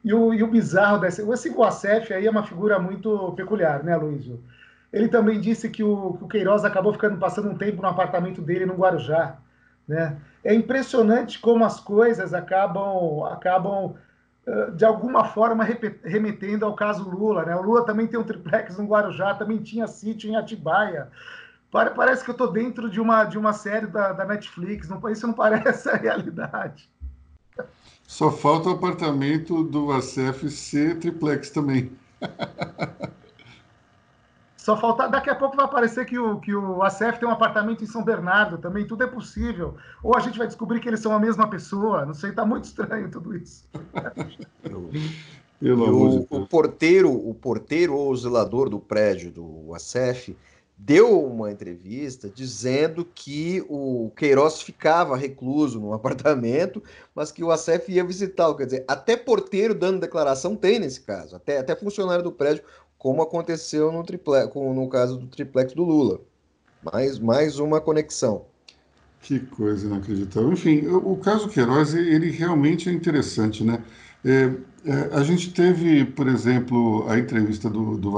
E 0.05 0.13
o, 0.13 0.35
e 0.35 0.43
o 0.43 0.49
bizarro 0.49 0.99
desse. 0.99 1.23
Esse 1.23 1.51
Guacef 1.51 2.13
aí 2.13 2.27
é 2.27 2.31
uma 2.31 2.47
figura 2.47 2.79
muito 2.79 3.33
peculiar, 3.33 3.83
né, 3.85 3.97
Luísio? 3.97 4.41
Ele 4.93 5.09
também 5.09 5.41
disse 5.41 5.71
que 5.71 5.83
o, 5.83 6.15
que 6.15 6.25
o 6.25 6.29
Queiroz 6.29 6.65
acabou 6.65 6.93
ficando 6.93 7.17
passando 7.19 7.49
um 7.49 7.57
tempo 7.57 7.81
no 7.81 7.89
apartamento 7.89 8.43
dele 8.43 8.67
no 8.67 8.75
Guarujá. 8.75 9.39
Né? 9.87 10.17
É 10.45 10.55
impressionante 10.55 11.39
como 11.39 11.65
as 11.65 11.81
coisas 11.81 12.35
acabam, 12.35 13.25
acabam 13.25 13.95
de 14.75 14.85
alguma 14.85 15.25
forma 15.25 15.65
remetendo 16.05 16.65
ao 16.65 16.75
caso 16.75 17.09
Lula. 17.09 17.45
Né? 17.45 17.55
O 17.55 17.63
Lula 17.63 17.85
também 17.85 18.07
tem 18.07 18.19
um 18.19 18.25
triplex 18.25 18.77
no 18.77 18.87
Guarujá, 18.87 19.35
também 19.35 19.59
tinha 19.59 19.87
sítio 19.87 20.31
em 20.31 20.37
Atibaia. 20.37 21.09
Parece 21.71 22.23
que 22.23 22.31
eu 22.31 22.33
estou 22.33 22.53
dentro 22.53 22.91
de 22.91 23.01
uma, 23.01 23.25
de 23.25 23.39
uma 23.39 23.53
série 23.53 23.87
da, 23.87 24.13
da 24.13 24.25
Netflix. 24.25 24.89
Não, 24.89 25.09
isso 25.09 25.27
não 25.27 25.35
parece 25.35 25.89
a 25.89 25.97
realidade. 25.97 26.91
Só 28.07 28.31
falta 28.31 28.69
o 28.69 28.73
apartamento 28.73 29.63
do 29.63 29.87
Vacef 29.87 30.51
ser 30.51 30.99
triplex 30.99 31.51
também. 31.51 31.93
Só 34.63 34.77
falta. 34.77 35.09
Daqui 35.09 35.29
a 35.29 35.35
pouco 35.35 35.57
vai 35.57 35.65
aparecer 35.65 36.07
que 36.07 36.17
o, 36.17 36.39
que 36.39 36.55
o 36.55 36.85
ACF 36.85 37.19
tem 37.19 37.29
um 37.29 37.33
apartamento 37.33 37.83
em 37.83 37.87
São 37.87 38.05
Bernardo 38.05 38.59
também, 38.59 38.87
tudo 38.87 39.03
é 39.03 39.09
possível. 39.09 39.75
Ou 40.05 40.17
a 40.17 40.21
gente 40.21 40.39
vai 40.39 40.47
descobrir 40.47 40.79
que 40.79 40.89
eles 40.89 41.01
são 41.01 41.13
a 41.13 41.19
mesma 41.19 41.49
pessoa. 41.51 42.07
Não 42.07 42.15
sei, 42.15 42.31
está 42.31 42.47
muito 42.47 42.65
estranho 42.67 43.11
tudo 43.11 43.37
isso. 43.37 43.67
o, 45.61 46.27
o, 46.31 46.47
porteiro, 46.47 47.11
o 47.11 47.35
porteiro 47.35 47.93
ou 47.97 48.13
o 48.13 48.17
zelador 48.17 48.69
do 48.69 48.79
prédio 48.79 49.33
do 49.33 49.75
ACF 49.75 50.37
deu 50.85 51.25
uma 51.25 51.51
entrevista 51.51 52.29
dizendo 52.29 53.05
que 53.05 53.65
o 53.69 54.11
Queiroz 54.17 54.63
ficava 54.63 55.17
recluso 55.17 55.79
num 55.79 55.93
apartamento, 55.93 56.83
mas 57.15 57.31
que 57.31 57.45
o 57.45 57.53
ACF 57.53 57.93
ia 57.93 58.05
visitá-lo. 58.05 58.57
Quer 58.57 58.65
dizer, 58.65 58.85
até 58.89 59.17
porteiro 59.17 59.75
dando 59.75 60.01
declaração 60.01 60.57
tem 60.57 60.81
nesse 60.81 61.01
caso, 61.01 61.37
até, 61.37 61.59
até 61.59 61.77
funcionário 61.77 62.25
do 62.25 62.33
prédio, 62.33 62.65
como 63.03 63.21
aconteceu 63.21 63.91
no, 63.91 64.05
triplex, 64.05 64.55
no 64.55 64.89
caso 64.89 65.17
do 65.17 65.27
triplex 65.27 65.73
do 65.73 65.83
Lula. 65.83 66.21
Mais, 66.85 67.19
mais 67.19 67.59
uma 67.59 67.81
conexão. 67.81 68.45
Que 69.21 69.41
coisa 69.41 69.89
inacreditável. 69.89 70.53
Enfim, 70.53 70.87
o, 70.87 71.17
caso 71.17 71.49
Queiroz, 71.49 71.95
ele 71.95 72.31
realmente 72.31 72.89
é 72.89 72.93
interessante, 72.93 73.65
né? 73.65 73.83
É, 74.25 74.53
é, 74.87 75.17
a 75.17 75.25
gente 75.25 75.53
teve, 75.53 76.05
por 76.05 76.29
exemplo, 76.29 77.05
a 77.09 77.19
entrevista 77.19 77.69
do, 77.69 77.99
do 77.99 78.13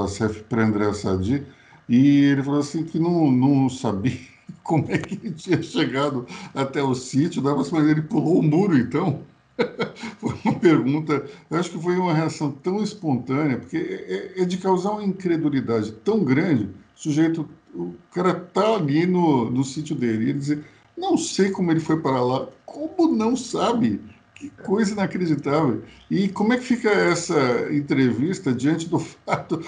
para 0.50 0.66
André 0.66 0.92
Sadi, 0.92 1.46
e 1.88 2.24
ele 2.24 2.42
falou 2.42 2.60
assim 2.60 2.84
que 2.84 2.98
não, 2.98 3.30
não 3.30 3.70
sabia 3.70 4.20
como 4.62 4.84
é 4.90 4.98
que 4.98 5.14
ele 5.14 5.32
tinha 5.34 5.62
chegado 5.62 6.26
até 6.54 6.82
o 6.82 6.94
sítio, 6.94 7.42
mas 7.42 7.72
ele 7.72 8.02
pulou 8.02 8.38
o 8.38 8.42
muro, 8.42 8.76
então. 8.76 9.22
foi 10.18 10.34
uma 10.44 10.58
pergunta, 10.58 11.25
eu 11.50 11.58
acho 11.58 11.70
que 11.70 11.82
foi 11.82 11.96
uma 11.96 12.14
reação 12.14 12.50
tão 12.50 12.82
espontânea, 12.82 13.58
porque 13.58 13.76
é, 13.76 14.40
é, 14.40 14.42
é 14.42 14.44
de 14.44 14.58
causar 14.58 14.92
uma 14.92 15.04
incredulidade 15.04 15.92
tão 15.92 16.25
grande. 16.25 16.64
O 16.64 16.99
sujeito, 16.99 17.49
o 17.75 17.94
cara 18.12 18.34
tá 18.34 18.75
ali 18.75 19.06
no, 19.06 19.50
no 19.50 19.64
sítio 19.64 19.94
dele, 19.94 20.26
e 20.26 20.30
ele 20.30 20.38
dizer, 20.38 20.64
não 20.96 21.16
sei 21.16 21.50
como 21.50 21.70
ele 21.70 21.80
foi 21.80 22.00
para 22.00 22.20
lá. 22.23 22.49
Como 22.64 23.14
não 23.14 23.37
sabe? 23.37 24.00
Que 24.34 24.50
coisa 24.50 24.92
inacreditável. 24.92 25.82
E 26.11 26.28
como 26.28 26.52
é 26.52 26.58
que 26.58 26.64
fica 26.64 26.90
essa 26.90 27.73
entrevista 27.73 28.52
diante 28.52 28.88
do 28.88 28.99
fato 29.26 29.61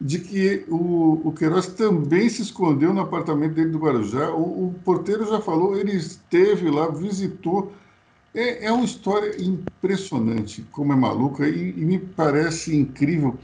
de 0.00 0.18
que 0.18 0.64
o, 0.68 1.20
o 1.28 1.32
Queiroz 1.32 1.68
também 1.68 2.28
se 2.28 2.42
escondeu 2.42 2.92
no 2.92 3.00
apartamento 3.00 3.54
dele 3.54 3.70
do 3.70 3.78
Guarujá. 3.78 4.30
O, 4.32 4.68
o 4.68 4.74
porteiro 4.84 5.26
já 5.26 5.40
falou, 5.40 5.76
ele 5.76 5.92
esteve 5.92 6.70
lá, 6.70 6.88
visitou. 6.88 7.72
É, 8.34 8.66
é 8.66 8.72
uma 8.72 8.84
história 8.84 9.40
impressionante, 9.40 10.62
como 10.72 10.92
é 10.92 10.96
maluca, 10.96 11.46
e, 11.48 11.70
e 11.70 11.84
me 11.84 11.98
parece 11.98 12.76
incrível 12.76 13.38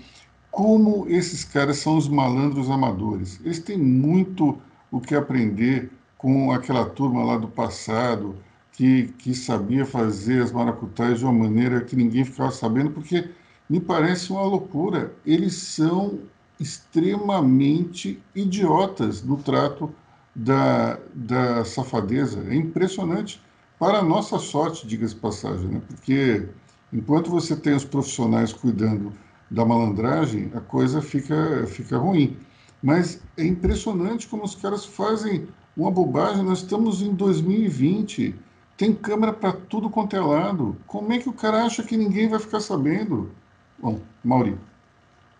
como 0.50 1.06
esses 1.08 1.44
caras 1.44 1.78
são 1.78 1.96
os 1.96 2.08
malandros 2.08 2.68
amadores. 2.68 3.40
Eles 3.44 3.60
têm 3.60 3.78
muito 3.78 4.60
o 4.90 5.00
que 5.00 5.14
aprender 5.14 5.90
com 6.18 6.50
aquela 6.52 6.84
turma 6.84 7.24
lá 7.24 7.38
do 7.38 7.46
passado, 7.48 8.36
que, 8.72 9.04
que 9.18 9.34
sabia 9.34 9.86
fazer 9.86 10.42
as 10.42 10.50
maracutais 10.50 11.20
de 11.20 11.24
uma 11.24 11.32
maneira 11.32 11.82
que 11.82 11.94
ninguém 11.94 12.24
ficava 12.24 12.50
sabendo, 12.50 12.90
porque 12.90 13.30
me 13.68 13.78
parece 13.78 14.32
uma 14.32 14.42
loucura. 14.42 15.12
Eles 15.24 15.54
são 15.54 16.18
extremamente 16.58 18.20
idiotas 18.34 19.22
no 19.22 19.36
trato 19.36 19.94
da, 20.34 20.98
da 21.14 21.64
safadeza. 21.64 22.44
É 22.48 22.54
impressionante. 22.54 23.40
Para 23.80 24.02
nossa 24.02 24.38
sorte, 24.38 24.86
diga-se 24.86 25.16
passagem, 25.16 25.66
né? 25.66 25.80
porque 25.88 26.46
enquanto 26.92 27.30
você 27.30 27.56
tem 27.56 27.74
os 27.74 27.82
profissionais 27.82 28.52
cuidando 28.52 29.10
da 29.50 29.64
malandragem, 29.64 30.52
a 30.54 30.60
coisa 30.60 31.00
fica, 31.00 31.66
fica 31.66 31.96
ruim. 31.96 32.36
Mas 32.82 33.22
é 33.38 33.44
impressionante 33.46 34.28
como 34.28 34.44
os 34.44 34.54
caras 34.54 34.84
fazem 34.84 35.48
uma 35.74 35.90
bobagem. 35.90 36.44
Nós 36.44 36.58
estamos 36.58 37.00
em 37.00 37.14
2020, 37.14 38.34
tem 38.76 38.94
câmera 38.94 39.32
para 39.32 39.52
tudo 39.52 39.88
quanto 39.88 40.14
é 40.14 40.20
lado. 40.20 40.76
Como 40.86 41.10
é 41.14 41.18
que 41.18 41.30
o 41.30 41.32
cara 41.32 41.64
acha 41.64 41.82
que 41.82 41.96
ninguém 41.96 42.28
vai 42.28 42.38
ficar 42.38 42.60
sabendo? 42.60 43.30
Bom, 43.78 43.98
Maurício 44.22 44.60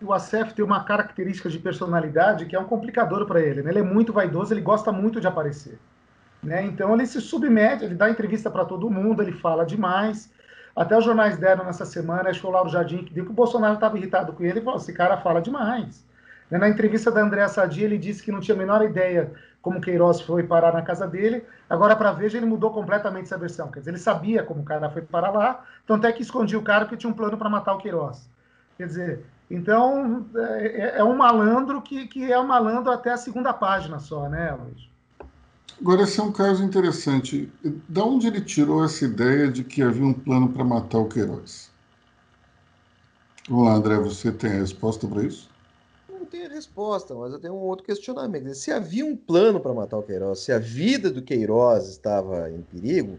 o 0.03 0.11
Acef 0.11 0.53
tem 0.53 0.65
uma 0.65 0.83
característica 0.83 1.47
de 1.47 1.59
personalidade 1.59 2.47
que 2.47 2.55
é 2.55 2.59
um 2.59 2.65
complicador 2.65 3.25
para 3.27 3.39
ele. 3.39 3.61
Né? 3.61 3.69
Ele 3.69 3.79
é 3.79 3.83
muito 3.83 4.11
vaidoso, 4.11 4.51
ele 4.51 4.61
gosta 4.61 4.91
muito 4.91 5.21
de 5.21 5.27
aparecer. 5.27 5.77
Né? 6.43 6.63
Então 6.65 6.93
ele 6.93 7.05
se 7.05 7.21
submete, 7.21 7.85
ele 7.85 7.95
dá 7.95 8.09
entrevista 8.09 8.49
para 8.49 8.65
todo 8.65 8.89
mundo, 8.89 9.21
ele 9.21 9.31
fala 9.31 9.65
demais. 9.65 10.31
Até 10.75 10.97
os 10.97 11.03
jornais 11.03 11.37
deram 11.37 11.65
nessa 11.65 11.85
semana, 11.85 12.29
acho 12.29 12.39
que 12.39 12.47
o 12.47 12.49
Lauro 12.49 12.69
Jardim 12.69 13.03
que 13.03 13.13
deu 13.13 13.25
que 13.25 13.31
o 13.31 13.33
Bolsonaro 13.33 13.75
estava 13.75 13.97
irritado 13.97 14.33
com 14.33 14.43
ele 14.43 14.59
e 14.59 14.63
falou: 14.63 14.79
esse 14.79 14.93
cara 14.93 15.17
fala 15.17 15.41
demais. 15.41 16.05
Né? 16.51 16.57
Na 16.57 16.69
entrevista 16.69 17.09
da 17.09 17.21
Andréa 17.21 17.47
Sadi, 17.47 17.83
ele 17.83 17.97
disse 17.97 18.21
que 18.21 18.31
não 18.31 18.41
tinha 18.41 18.55
a 18.55 18.57
menor 18.57 18.83
ideia 18.83 19.31
como 19.61 19.79
Queiroz 19.79 20.21
foi 20.21 20.43
parar 20.43 20.73
na 20.73 20.81
casa 20.81 21.07
dele. 21.07 21.45
Agora, 21.69 21.95
para 21.95 22.11
Veja, 22.11 22.37
ele 22.37 22.45
mudou 22.45 22.71
completamente 22.71 23.25
essa 23.25 23.37
versão. 23.37 23.71
Quer 23.71 23.79
dizer, 23.79 23.91
ele 23.91 23.99
sabia 23.99 24.43
como 24.43 24.61
o 24.61 24.65
cara 24.65 24.89
foi 24.89 25.03
parar 25.03 25.31
lá, 25.31 25.63
tanto 25.85 26.05
é 26.05 26.11
que 26.11 26.21
escondia 26.21 26.59
o 26.59 26.63
cara 26.63 26.85
porque 26.85 26.97
tinha 26.97 27.09
um 27.09 27.15
plano 27.15 27.37
para 27.37 27.49
matar 27.49 27.73
o 27.73 27.77
Queiroz. 27.77 28.29
Quer 28.77 28.87
dizer, 28.87 29.25
então, 29.49 30.25
é, 30.35 30.97
é, 30.97 31.03
um 31.03 31.15
malandro 31.15 31.81
que, 31.81 32.07
que 32.07 32.31
é 32.31 32.39
um 32.39 32.47
malandro 32.47 32.91
até 32.91 33.11
a 33.11 33.17
segunda 33.17 33.53
página 33.53 33.99
só, 33.99 34.27
né, 34.27 34.51
Luiz? 34.51 34.90
Agora, 35.81 36.03
esse 36.03 36.19
é 36.19 36.23
um 36.23 36.31
caso 36.31 36.63
interessante. 36.63 37.51
Da 37.89 38.05
onde 38.05 38.27
ele 38.27 38.39
tirou 38.39 38.85
essa 38.85 39.03
ideia 39.03 39.51
de 39.51 39.63
que 39.63 39.81
havia 39.81 40.05
um 40.05 40.13
plano 40.13 40.53
para 40.53 40.63
matar 40.63 40.99
o 40.99 41.09
Queiroz? 41.09 41.71
Vamos 43.49 43.65
lá, 43.65 43.73
André, 43.73 43.97
você 43.97 44.31
tem 44.31 44.51
a 44.51 44.59
resposta 44.59 45.07
para 45.07 45.23
isso? 45.23 45.49
Não 46.07 46.23
tenho 46.23 46.45
a 46.45 46.53
resposta, 46.53 47.15
mas 47.15 47.33
eu 47.33 47.39
tenho 47.39 47.55
um 47.55 47.61
outro 47.61 47.83
questionamento. 47.83 48.53
Se 48.53 48.71
havia 48.71 49.03
um 49.03 49.15
plano 49.15 49.59
para 49.59 49.73
matar 49.73 49.97
o 49.97 50.03
Queiroz, 50.03 50.41
se 50.41 50.51
a 50.51 50.59
vida 50.59 51.09
do 51.09 51.23
Queiroz 51.23 51.87
estava 51.87 52.51
em 52.51 52.61
perigo, 52.61 53.17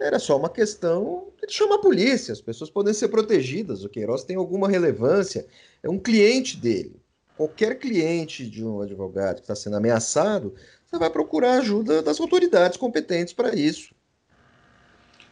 era 0.00 0.18
só 0.18 0.38
uma 0.38 0.48
questão 0.48 1.26
de 1.46 1.52
chamar 1.52 1.74
a 1.74 1.80
polícia, 1.80 2.32
as 2.32 2.40
pessoas 2.40 2.70
podem 2.70 2.94
ser 2.94 3.08
protegidas, 3.08 3.84
o 3.84 3.90
Queiroz 3.90 4.24
tem 4.24 4.36
alguma 4.36 4.70
relevância, 4.70 5.46
é 5.82 5.90
um 5.90 5.98
cliente 5.98 6.56
dele. 6.56 6.96
Qualquer 7.36 7.78
cliente 7.78 8.48
de 8.48 8.64
um 8.64 8.80
advogado 8.80 9.36
que 9.36 9.42
está 9.42 9.54
sendo 9.54 9.76
ameaçado, 9.76 10.54
você 10.90 10.98
vai 10.98 11.08
procurar 11.10 11.58
ajuda 11.58 12.02
das 12.02 12.20
autoridades 12.20 12.76
competentes 12.76 13.32
para 13.32 13.54
isso. 13.54 13.94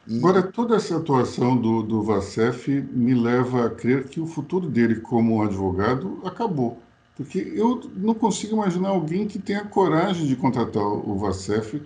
E... 0.06 0.18
Agora, 0.18 0.42
toda 0.42 0.76
essa 0.76 0.96
atuação 0.96 1.56
do, 1.56 1.82
do 1.82 2.02
Vacef 2.02 2.68
me 2.92 3.12
leva 3.12 3.66
a 3.66 3.70
crer 3.70 4.04
que 4.04 4.20
o 4.20 4.26
futuro 4.26 4.68
dele 4.68 5.00
como 5.00 5.42
advogado 5.42 6.20
acabou. 6.24 6.78
Porque 7.16 7.52
eu 7.56 7.90
não 7.96 8.14
consigo 8.14 8.54
imaginar 8.54 8.90
alguém 8.90 9.26
que 9.26 9.40
tenha 9.40 9.64
coragem 9.64 10.26
de 10.26 10.36
contratar 10.36 10.84
o 10.84 11.18
Vacef 11.18 11.82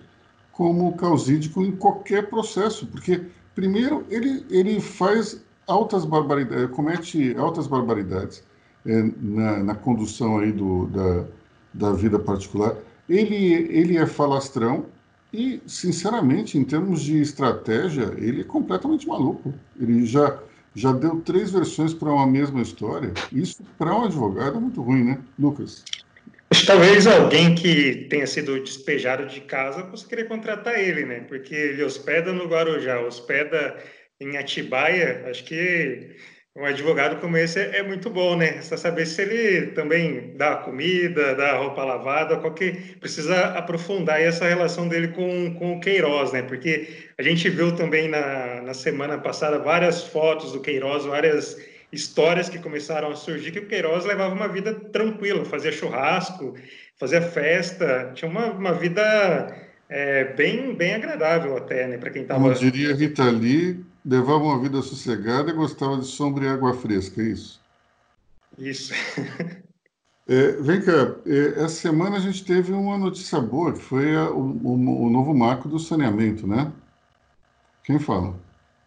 como 0.51 0.95
causídico 0.95 1.63
em 1.63 1.71
qualquer 1.71 2.29
processo, 2.29 2.85
porque, 2.85 3.23
primeiro, 3.55 4.05
ele, 4.07 4.45
ele 4.51 4.79
faz 4.79 5.43
altas 5.65 6.05
barbaridades, 6.05 6.69
comete 6.75 7.35
altas 7.35 7.65
barbaridades 7.65 8.43
é, 8.85 9.01
na, 9.19 9.63
na, 9.63 9.75
condução 9.75 10.37
aí 10.37 10.51
do, 10.51 10.85
da, 10.85 11.25
da 11.73 11.93
vida 11.93 12.19
particular. 12.19 12.77
Ele, 13.09 13.53
ele 13.53 13.97
é 13.97 14.05
falastrão 14.05 14.85
e, 15.31 15.61
sinceramente, 15.65 16.57
em 16.57 16.63
termos 16.63 17.01
de 17.01 17.19
estratégia, 17.19 18.13
ele 18.17 18.41
é 18.41 18.45
completamente 18.45 19.07
maluco. 19.07 19.53
Ele 19.79 20.05
já 20.05 20.39
já 20.75 20.91
deu 20.91 21.21
três 21.21 21.51
versões 21.51 21.93
para 21.93 22.09
uma 22.09 22.25
mesma 22.25 22.61
história. 22.61 23.13
Isso, 23.31 23.63
para 23.77 23.95
um 23.95 24.05
advogado, 24.05 24.57
é 24.57 24.59
muito 24.59 24.81
ruim, 24.81 25.03
né, 25.03 25.19
Lucas? 25.37 25.83
Talvez 26.65 27.07
alguém 27.07 27.55
que 27.55 28.07
tenha 28.09 28.27
sido 28.27 28.59
despejado 28.59 29.25
de 29.25 29.41
casa 29.41 29.83
possa 29.83 30.07
querer 30.07 30.27
contratar 30.27 30.79
ele, 30.79 31.05
né? 31.05 31.21
Porque 31.21 31.53
ele 31.53 31.83
hospeda 31.83 32.31
no 32.31 32.47
Guarujá, 32.47 33.01
hospeda 33.01 33.77
em 34.19 34.37
Atibaia. 34.37 35.25
Acho 35.27 35.43
que 35.45 36.15
um 36.55 36.65
advogado 36.65 37.19
como 37.19 37.35
esse 37.35 37.59
é, 37.59 37.79
é 37.79 37.83
muito 37.83 38.09
bom, 38.09 38.35
né? 38.35 38.61
Só 38.61 38.77
saber 38.77 39.07
se 39.07 39.23
ele 39.23 39.71
também 39.71 40.35
dá 40.37 40.57
comida, 40.57 41.33
dá 41.33 41.57
roupa 41.57 41.83
lavada, 41.83 42.37
qualquer 42.37 42.97
precisa 42.99 43.45
aprofundar 43.57 44.21
essa 44.21 44.47
relação 44.47 44.87
dele 44.87 45.07
com, 45.09 45.55
com 45.55 45.77
o 45.77 45.79
Queiroz, 45.79 46.31
né? 46.31 46.43
Porque 46.43 47.09
a 47.17 47.23
gente 47.23 47.49
viu 47.49 47.75
também 47.75 48.07
na, 48.07 48.61
na 48.61 48.73
semana 48.73 49.17
passada 49.17 49.57
várias 49.57 50.03
fotos 50.03 50.51
do 50.51 50.61
Queiroz, 50.61 51.05
várias 51.05 51.57
histórias 51.91 52.49
que 52.49 52.59
começaram 52.59 53.09
a 53.11 53.15
surgir 53.15 53.51
que 53.51 53.59
o 53.59 53.67
Queiroz 53.67 54.05
levava 54.05 54.33
uma 54.33 54.47
vida 54.47 54.73
tranquila, 54.73 55.43
fazia 55.45 55.71
churrasco, 55.71 56.55
fazia 56.97 57.21
festa, 57.21 58.11
tinha 58.13 58.29
uma, 58.29 58.51
uma 58.51 58.73
vida 58.73 59.71
é, 59.95 60.23
bem, 60.33 60.73
bem 60.73 60.95
agradável 60.95 61.55
até, 61.55 61.87
né? 61.87 61.99
Para 61.99 62.09
quem 62.09 62.23
estava. 62.23 62.41
Como 62.41 62.55
diria 62.55 62.95
Rita 62.95 63.25
Lee, 63.25 63.85
levava 64.03 64.43
uma 64.43 64.59
vida 64.59 64.81
sossegada 64.81 65.51
e 65.51 65.53
gostava 65.53 65.97
de 65.97 66.07
sombra 66.07 66.45
e 66.45 66.47
água 66.47 66.73
fresca, 66.73 67.21
é 67.21 67.25
isso? 67.25 67.61
Isso. 68.57 68.91
é, 70.27 70.51
vem 70.53 70.81
cá, 70.81 71.13
é, 71.27 71.63
essa 71.63 71.75
semana 71.75 72.17
a 72.17 72.19
gente 72.19 72.43
teve 72.43 72.73
uma 72.73 72.97
notícia 72.97 73.39
boa, 73.39 73.71
que 73.71 73.83
foi 73.83 74.15
a, 74.15 74.31
o, 74.31 74.57
o, 74.63 75.05
o, 75.05 75.09
novo 75.11 75.31
marco 75.31 75.69
do 75.69 75.77
saneamento, 75.77 76.47
né? 76.47 76.71
Quem 77.83 77.99
fala? 77.99 78.33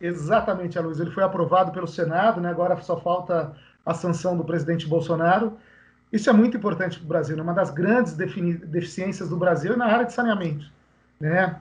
Exatamente, 0.01 0.77
Luiz. 0.77 0.99
Ele 0.99 1.13
foi 1.13 1.23
aprovado 1.23 1.71
pelo 1.71 1.87
Senado, 1.87 2.41
né? 2.41 2.51
agora 2.51 2.77
só 2.83 3.01
falta 3.01 3.55
a 3.85 3.95
sanção 3.95 4.37
do 4.37 4.45
presidente 4.45 4.89
Bolsonaro. 4.89 5.57
Isso 6.13 6.29
é 6.29 6.33
muito 6.33 6.57
importante 6.57 6.99
para 6.99 7.05
o 7.05 7.09
Brasil, 7.09 7.37
né? 7.37 7.45
uma 7.45 7.55
das 7.55 7.71
grandes 7.71 8.15
deficiências 8.15 9.29
do 9.29 9.37
Brasil 9.37 9.75
é 9.75 9.77
na 9.77 9.87
área 9.87 10.05
de 10.05 10.13
saneamento. 10.13 10.75
Né? 11.19 11.57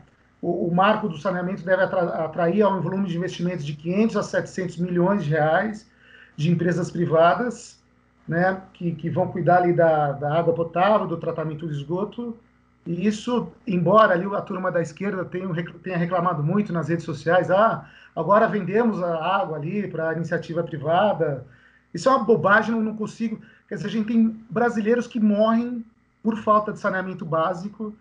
o, 0.46 0.68
o 0.68 0.76
marco 0.76 1.10
do 1.10 1.18
saneamento 1.18 1.64
deve 1.64 1.82
atrair 1.82 2.66
um 2.68 2.80
volume 2.80 3.08
de 3.08 3.18
investimentos 3.18 3.66
de 3.66 3.74
500 3.74 4.18
a 4.18 4.24
700 4.24 4.78
milhões 4.78 5.24
de 5.24 5.32
reais 5.32 5.90
de 6.38 6.52
empresas 6.52 6.92
privadas, 6.92 7.82
né, 8.28 8.62
que, 8.74 8.92
que 8.92 9.10
vão 9.10 9.28
cuidar 9.28 9.58
ali 9.58 9.74
da, 9.74 10.12
da 10.12 10.38
água 10.38 10.54
potável, 10.54 11.08
do 11.08 11.18
tratamento 11.18 11.66
do 11.66 11.72
esgoto, 11.72 12.38
e 12.86 13.08
isso, 13.08 13.52
embora 13.66 14.14
ali 14.14 14.26
a 14.36 14.42
turma 14.42 14.72
da 14.72 14.82
esquerda 14.82 15.26
tenha, 15.26 15.98
reclamado 15.98 16.44
muito 16.44 16.72
nas 16.72 16.90
redes 16.90 17.06
sociais, 17.06 17.50
ah, 17.50 17.90
agora 18.16 18.48
vendemos 18.48 19.02
a 19.02 19.42
água 19.42 19.58
ali 19.58 19.88
para 19.88 20.14
iniciativa 20.14 20.62
privada, 20.62 21.46
isso 21.94 22.10
é 22.10 22.12
uma 22.12 22.26
bobagem, 22.26 22.76
não 22.76 22.96
consigo. 22.96 23.40
Quer 23.68 23.76
dizer, 23.76 23.88
a 23.88 23.92
gente 23.92 24.08
tem 24.08 24.46
brasileiros 24.50 25.08
que 25.08 25.20
morrem 25.20 25.84
por 26.22 26.38
falta 26.38 26.74
de 26.74 26.80
saneamento 26.80 27.26
básico, 27.26 27.96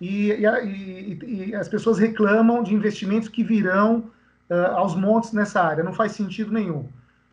e, 0.00 0.30
e, 0.32 1.48
e, 1.50 1.54
as 1.54 1.68
pessoas 1.68 1.98
reclamam 1.98 2.62
de 2.62 2.72
investimentos 2.72 3.28
que 3.28 3.42
virão 3.42 4.04
uh, 4.48 4.54
aos 4.74 4.94
montes 4.94 5.32
nessa 5.32 5.60
área. 5.60 5.82
Não 5.82 5.92
faz 5.92 6.12
sentido 6.12 6.52
nenhum. 6.52 6.88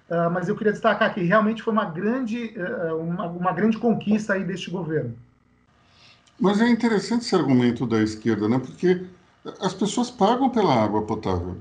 Uh, 0.09 0.29
mas 0.31 0.47
eu 0.47 0.55
queria 0.55 0.71
destacar 0.71 1.13
que 1.13 1.21
realmente 1.21 1.61
foi 1.61 1.73
uma 1.73 1.85
grande, 1.85 2.53
uh, 2.57 2.95
uma, 2.97 3.25
uma, 3.25 3.53
grande 3.53 3.77
conquista 3.77 4.33
aí 4.33 4.43
deste 4.43 4.69
governo. 4.69 5.15
Mas 6.39 6.59
é 6.59 6.67
interessante 6.67 7.21
esse 7.21 7.35
argumento 7.35 7.85
da 7.85 8.01
esquerda, 8.01 8.47
né? 8.47 8.59
Porque 8.59 9.05
as 9.59 9.73
pessoas 9.73 10.11
pagam 10.11 10.49
pela 10.49 10.73
água 10.73 11.03
potável, 11.03 11.57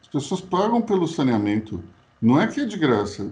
as 0.00 0.08
pessoas 0.08 0.40
pagam 0.40 0.80
pelo 0.80 1.06
saneamento. 1.06 1.82
Não 2.20 2.40
é 2.40 2.46
que 2.46 2.60
é 2.60 2.64
de 2.64 2.78
graça. 2.78 3.30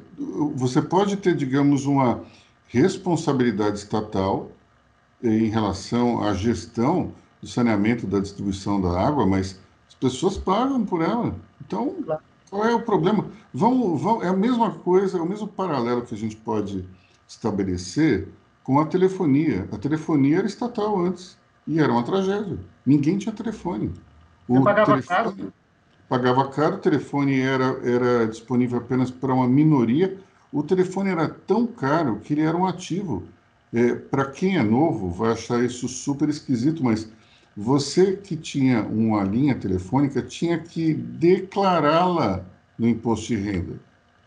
Você 0.54 0.82
pode 0.82 1.16
ter, 1.16 1.34
digamos, 1.34 1.86
uma 1.86 2.22
responsabilidade 2.68 3.78
estatal 3.78 4.50
em 5.24 5.48
relação 5.48 6.22
à 6.22 6.34
gestão 6.34 7.12
do 7.40 7.48
saneamento 7.48 8.06
da 8.06 8.20
distribuição 8.20 8.80
da 8.80 9.00
água, 9.00 9.26
mas 9.26 9.58
as 9.88 9.94
pessoas 9.94 10.36
pagam 10.36 10.84
por 10.84 11.00
ela. 11.00 11.34
Então, 11.64 11.96
qual 12.50 12.64
é 12.64 12.74
o 12.74 12.82
problema? 12.82 13.26
Vamos, 13.52 14.00
vamos, 14.00 14.24
é 14.24 14.28
a 14.28 14.32
mesma 14.32 14.70
coisa, 14.70 15.18
é 15.18 15.20
o 15.20 15.28
mesmo 15.28 15.48
paralelo 15.48 16.02
que 16.02 16.14
a 16.14 16.18
gente 16.18 16.36
pode 16.36 16.86
estabelecer 17.26 18.28
com 18.62 18.78
a 18.78 18.86
telefonia. 18.86 19.66
A 19.72 19.78
telefonia 19.78 20.38
era 20.38 20.46
estatal 20.46 20.98
antes 20.98 21.38
e 21.66 21.80
era 21.80 21.90
uma 21.90 22.02
tragédia. 22.02 22.58
Ninguém 22.84 23.16
tinha 23.16 23.34
telefone. 23.34 23.92
O 24.46 24.62
pagava 24.62 24.92
telefone, 24.92 25.34
caro? 25.34 25.52
Pagava 26.06 26.48
caro, 26.48 26.76
o 26.76 26.80
telefone 26.80 27.40
era, 27.40 27.64
era 27.82 28.26
disponível 28.26 28.78
apenas 28.78 29.10
para 29.10 29.32
uma 29.32 29.48
minoria. 29.48 30.18
O 30.52 30.62
telefone 30.62 31.10
era 31.10 31.28
tão 31.28 31.66
caro 31.66 32.20
que 32.20 32.34
ele 32.34 32.42
era 32.42 32.56
um 32.56 32.66
ativo. 32.66 33.22
É, 33.74 33.92
Para 33.92 34.30
quem 34.30 34.56
é 34.56 34.62
novo, 34.62 35.10
vai 35.10 35.32
achar 35.32 35.62
isso 35.64 35.88
super 35.88 36.28
esquisito, 36.28 36.84
mas 36.84 37.08
você 37.56 38.16
que 38.16 38.36
tinha 38.36 38.82
uma 38.82 39.24
linha 39.24 39.56
telefônica 39.56 40.22
tinha 40.22 40.60
que 40.60 40.94
declará-la 40.94 42.44
no 42.78 42.88
imposto 42.88 43.28
de 43.28 43.36
renda, 43.36 43.80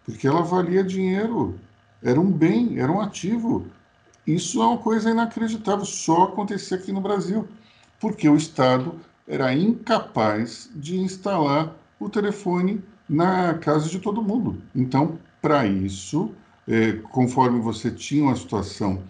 porque 0.06 0.28
ela 0.28 0.42
valia 0.42 0.84
dinheiro, 0.84 1.58
era 2.04 2.20
um 2.20 2.30
bem, 2.30 2.78
era 2.78 2.92
um 2.92 3.00
ativo. 3.00 3.66
Isso 4.26 4.62
é 4.62 4.66
uma 4.66 4.78
coisa 4.78 5.10
inacreditável, 5.10 5.86
só 5.86 6.24
acontecia 6.24 6.76
aqui 6.76 6.92
no 6.92 7.00
Brasil, 7.00 7.48
porque 8.02 8.28
o 8.28 8.36
Estado 8.36 8.96
era 9.26 9.54
incapaz 9.54 10.70
de 10.76 10.98
instalar 11.00 11.74
o 12.00 12.10
telefone 12.10 12.84
na 13.08 13.54
casa 13.56 13.90
de 13.90 14.00
todo 14.00 14.22
mundo. 14.22 14.62
Então, 14.76 15.18
para 15.42 15.66
isso, 15.66 16.34
é, 16.68 16.94
conforme 17.12 17.60
você 17.62 17.90
tinha 17.90 18.24
uma 18.24 18.36
situação 18.36 19.02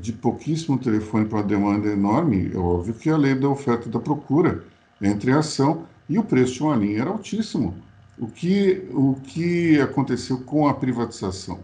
de 0.00 0.12
pouquíssimo 0.12 0.78
telefone 0.78 1.26
para 1.26 1.42
demanda 1.42 1.88
enorme, 1.88 2.50
é 2.52 2.56
óbvio 2.56 2.94
que 2.94 3.10
a 3.10 3.16
lei 3.16 3.34
da 3.34 3.48
oferta 3.48 3.88
e 3.88 3.90
da 3.90 4.00
procura 4.00 4.64
entre 5.02 5.32
a 5.32 5.40
ação 5.40 5.84
e 6.08 6.18
o 6.18 6.24
preço 6.24 6.54
de 6.54 6.62
uma 6.62 6.76
linha 6.76 7.02
era 7.02 7.10
altíssimo. 7.10 7.74
O 8.18 8.26
que, 8.26 8.88
o 8.92 9.16
que 9.22 9.78
aconteceu 9.80 10.38
com 10.38 10.66
a 10.66 10.72
privatização? 10.72 11.60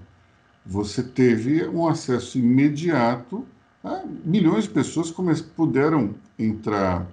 Você 0.64 1.02
teve 1.02 1.66
um 1.68 1.88
acesso 1.88 2.38
imediato 2.38 3.46
a 3.82 4.02
milhões 4.24 4.64
de 4.64 4.70
pessoas 4.70 5.10
que 5.10 5.42
puderam 5.54 6.14
entrar 6.38 7.06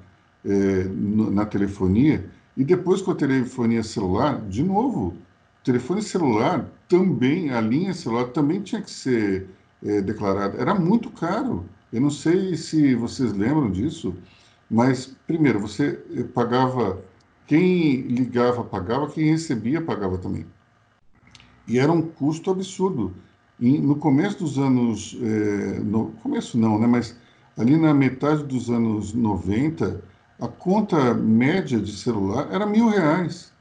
é, 0.43 0.83
na 0.85 1.45
telefonia 1.45 2.29
e 2.57 2.63
depois 2.63 3.01
com 3.01 3.11
a 3.11 3.15
telefonia 3.15 3.83
celular, 3.83 4.41
de 4.41 4.63
novo, 4.63 5.13
telefone 5.63 6.01
celular 6.01 6.67
também, 6.89 7.51
a 7.51 7.61
linha 7.61 7.93
celular 7.93 8.25
também 8.25 8.61
tinha 8.61 8.81
que 8.81 8.91
ser 8.91 9.47
é, 9.85 10.01
declarada. 10.01 10.57
Era 10.59 10.73
muito 10.73 11.09
caro. 11.09 11.65
Eu 11.91 12.01
não 12.01 12.09
sei 12.09 12.55
se 12.55 12.95
vocês 12.95 13.33
lembram 13.33 13.71
disso, 13.71 14.15
mas, 14.69 15.15
primeiro, 15.27 15.59
você 15.59 16.03
eh, 16.15 16.23
pagava, 16.23 16.99
quem 17.45 18.01
ligava 18.01 18.63
pagava, 18.63 19.07
quem 19.09 19.29
recebia 19.29 19.81
pagava 19.81 20.17
também. 20.17 20.45
E 21.67 21.77
era 21.77 21.91
um 21.91 22.01
custo 22.01 22.49
absurdo. 22.49 23.13
E 23.59 23.77
no 23.77 23.95
começo 23.95 24.39
dos 24.39 24.57
anos, 24.57 25.15
é, 25.21 25.79
no 25.79 26.07
começo 26.23 26.57
não, 26.57 26.79
né, 26.79 26.87
mas 26.87 27.15
ali 27.57 27.77
na 27.77 27.93
metade 27.93 28.43
dos 28.43 28.69
anos 28.69 29.13
90, 29.13 30.03
a 30.41 30.47
conta 30.47 31.13
média 31.13 31.79
de 31.79 31.95
celular 31.95 32.47
era 32.51 32.65
mil 32.65 32.89
reais. 32.89 33.53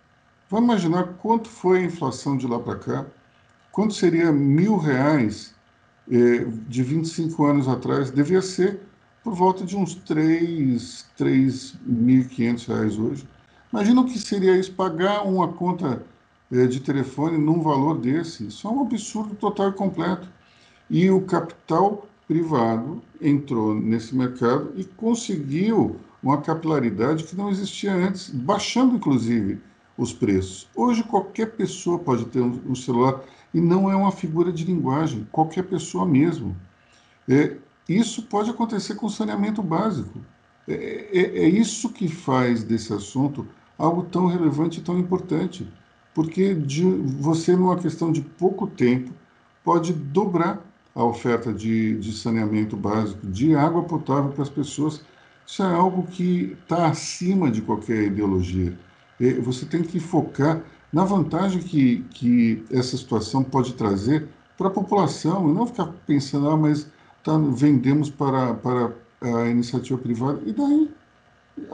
Vamos 0.48 0.64
imaginar 0.64 1.04
quanto 1.18 1.48
foi 1.48 1.80
a 1.80 1.84
inflação 1.84 2.36
de 2.36 2.46
lá 2.46 2.58
para 2.58 2.76
cá? 2.76 3.06
Quanto 3.70 3.94
seria 3.94 4.32
mil 4.32 4.76
reais 4.78 5.54
de 6.06 6.82
25 6.82 7.44
anos 7.44 7.68
atrás 7.68 8.10
devia 8.10 8.42
ser 8.42 8.80
por 9.22 9.34
volta 9.34 9.64
de 9.64 9.76
uns 9.76 9.94
3.500 10.04 12.66
reais 12.66 12.98
hoje. 12.98 13.24
Imagina 13.72 14.00
o 14.00 14.04
que 14.04 14.18
seria 14.18 14.56
isso, 14.56 14.74
pagar 14.74 15.22
uma 15.22 15.46
conta 15.48 16.04
é, 16.50 16.66
de 16.66 16.80
telefone 16.80 17.38
num 17.38 17.62
valor 17.62 17.98
desse. 17.98 18.48
Isso 18.48 18.66
é 18.66 18.70
um 18.70 18.82
absurdo 18.82 19.36
total 19.36 19.68
e 19.70 19.72
completo. 19.72 20.28
E 20.90 21.08
o 21.08 21.22
capital 21.22 22.06
privado 22.28 23.00
entrou 23.20 23.74
nesse 23.74 24.14
mercado 24.14 24.72
e 24.76 24.84
conseguiu 24.84 25.96
uma 26.22 26.42
capilaridade 26.42 27.24
que 27.24 27.34
não 27.34 27.48
existia 27.48 27.94
antes, 27.94 28.28
baixando 28.28 28.96
inclusive 28.96 29.58
os 29.96 30.12
preços. 30.12 30.68
Hoje 30.74 31.02
qualquer 31.04 31.52
pessoa 31.52 31.98
pode 31.98 32.26
ter 32.26 32.40
um 32.40 32.74
celular 32.74 33.22
e 33.52 33.60
não 33.60 33.90
é 33.90 33.94
uma 33.94 34.12
figura 34.12 34.52
de 34.52 34.64
linguagem, 34.64 35.26
qualquer 35.30 35.64
pessoa 35.64 36.06
mesmo. 36.06 36.56
É, 37.28 37.56
isso 37.88 38.22
pode 38.22 38.50
acontecer 38.50 38.94
com 38.94 39.08
saneamento 39.08 39.62
básico. 39.62 40.20
É, 40.66 41.08
é, 41.12 41.20
é, 41.44 41.48
isso 41.48 41.88
que 41.90 42.08
faz 42.08 42.62
desse 42.62 42.92
assunto 42.92 43.46
algo 43.76 44.04
tão 44.04 44.26
relevante 44.26 44.78
e 44.78 44.82
tão 44.82 44.98
importante, 44.98 45.68
porque 46.14 46.54
de, 46.54 46.84
você, 46.84 47.56
numa 47.56 47.76
questão 47.76 48.12
de 48.12 48.20
pouco 48.20 48.66
tempo, 48.66 49.12
pode 49.64 49.92
dobrar 49.92 50.60
a 50.94 51.04
oferta 51.04 51.52
de, 51.52 51.98
de 51.98 52.12
saneamento 52.12 52.76
básico, 52.76 53.26
de 53.26 53.54
água 53.56 53.82
potável 53.82 54.30
para 54.30 54.42
as 54.42 54.50
pessoas. 54.50 55.02
Isso 55.46 55.62
é 55.62 55.74
algo 55.74 56.04
que 56.04 56.56
está 56.62 56.86
acima 56.86 57.50
de 57.50 57.60
qualquer 57.62 58.04
ideologia. 58.04 58.78
É, 59.20 59.34
você 59.34 59.66
tem 59.66 59.82
que 59.82 59.98
focar 59.98 60.62
na 60.92 61.04
vantagem 61.04 61.62
que, 61.62 62.04
que 62.10 62.64
essa 62.70 62.96
situação 62.96 63.42
pode 63.42 63.72
trazer 63.74 64.28
para 64.58 64.68
a 64.68 64.70
população 64.70 65.50
e 65.50 65.54
não 65.54 65.66
ficar 65.66 65.86
pensando, 66.06 66.50
ah, 66.50 66.56
mas 66.56 66.86
tá, 67.24 67.36
vendemos 67.38 68.10
para, 68.10 68.54
para 68.54 68.92
a 69.22 69.48
iniciativa 69.48 69.98
privada. 69.98 70.40
E 70.44 70.52
daí? 70.52 70.90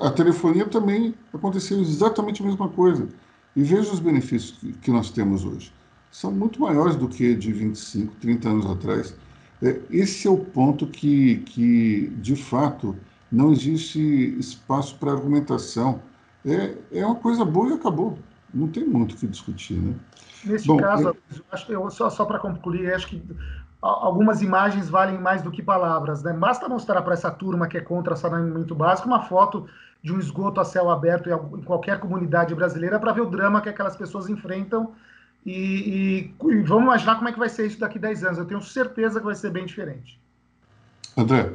A 0.01 0.11
telefonia 0.11 0.67
também 0.67 1.15
aconteceu 1.33 1.81
exatamente 1.81 2.43
a 2.43 2.47
mesma 2.47 2.69
coisa. 2.69 3.09
E 3.57 3.63
veja 3.63 3.93
os 3.93 4.01
benefícios 4.01 4.53
que, 4.53 4.73
que 4.73 4.91
nós 4.91 5.11
temos 5.11 5.45
hoje. 5.45 5.73
São 6.11 6.31
muito 6.31 6.61
maiores 6.61 6.97
do 6.97 7.09
que 7.09 7.35
de 7.35 7.53
25, 7.53 8.15
30 8.17 8.49
anos 8.49 8.67
atrás. 8.67 9.15
É, 9.63 9.81
esse 9.91 10.27
é 10.29 10.31
o 10.31 10.39
ponto 10.39 10.87
que, 10.87 11.39
que, 11.39 12.09
de 12.21 12.37
fato, 12.37 12.97
não 13.31 13.53
existe 13.53 14.01
espaço 14.39 14.97
para 14.99 15.13
argumentação. 15.13 16.01
É, 16.45 16.77
é 16.93 17.05
uma 17.05 17.17
coisa 17.17 17.45
boa 17.45 17.71
e 17.71 17.73
acabou. 17.75 18.19
Não 18.53 18.69
tem 18.69 18.85
muito 18.87 19.15
o 19.15 19.17
que 19.17 19.27
discutir, 19.27 19.75
né? 19.75 19.95
Nesse 20.45 20.67
Bom, 20.67 20.77
caso, 20.77 21.09
eu... 21.09 21.17
acho 21.53 21.73
eu, 21.73 21.91
só, 21.91 22.09
só 22.09 22.25
para 22.25 22.39
concluir, 22.39 22.93
acho 22.95 23.09
que 23.09 23.23
algumas 23.81 24.43
imagens 24.43 24.89
valem 24.89 25.19
mais 25.19 25.43
do 25.43 25.51
que 25.51 25.63
palavras. 25.63 26.23
Né? 26.23 26.33
Basta 26.33 26.69
mostrar 26.69 27.03
para 27.03 27.15
essa 27.15 27.31
turma 27.31 27.69
que 27.69 27.77
é 27.77 27.81
contra 27.81 28.17
saneamento 28.17 28.75
básico 28.75 29.09
uma 29.09 29.23
foto 29.23 29.69
de 30.03 30.13
um 30.13 30.19
esgoto 30.19 30.61
a 30.61 30.65
céu 30.65 30.91
aberto 30.91 31.29
em 31.29 31.63
qualquer 31.63 31.99
comunidade 31.99 32.55
brasileira 32.55 32.99
para 32.99 33.13
ver 33.13 33.23
o 33.23 33.31
drama 33.31 33.61
que 33.61 33.69
aquelas 33.69 33.97
pessoas 33.97 34.29
enfrentam 34.29 34.93
e, 35.45 35.53
e, 35.53 36.47
e, 36.47 36.63
vamos 36.63 36.85
imaginar 36.85 37.17
como 37.17 37.29
é 37.29 37.33
que 37.33 37.39
vai 37.39 37.49
ser 37.49 37.67
isso 37.67 37.79
daqui 37.79 37.99
a 37.99 38.03
10 38.03 38.25
anos. 38.25 38.39
Eu 38.39 38.45
tenho 38.45 38.61
certeza 38.61 39.19
que 39.19 39.27
vai 39.27 39.35
ser 39.35 39.51
bem 39.51 39.65
diferente. 39.65 40.21
André? 41.17 41.55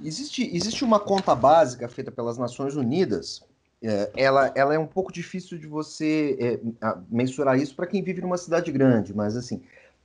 Existe, 0.00 0.48
existe 0.54 0.84
uma 0.84 1.00
conta 1.00 1.34
básica 1.34 1.88
feita 1.88 2.10
pelas 2.12 2.38
Nações 2.38 2.76
Unidas. 2.76 3.42
É, 3.86 4.10
ela, 4.16 4.50
ela 4.56 4.74
é 4.74 4.78
um 4.78 4.86
pouco 4.86 5.12
difícil 5.12 5.56
de 5.56 5.68
você 5.68 6.36
é, 6.40 6.96
mensurar 7.08 7.56
isso 7.56 7.76
para 7.76 7.86
quem 7.86 8.02
vive 8.02 8.20
numa 8.20 8.36
cidade 8.36 8.72
grande, 8.72 9.14
mas 9.14 9.36
assim, 9.36 9.62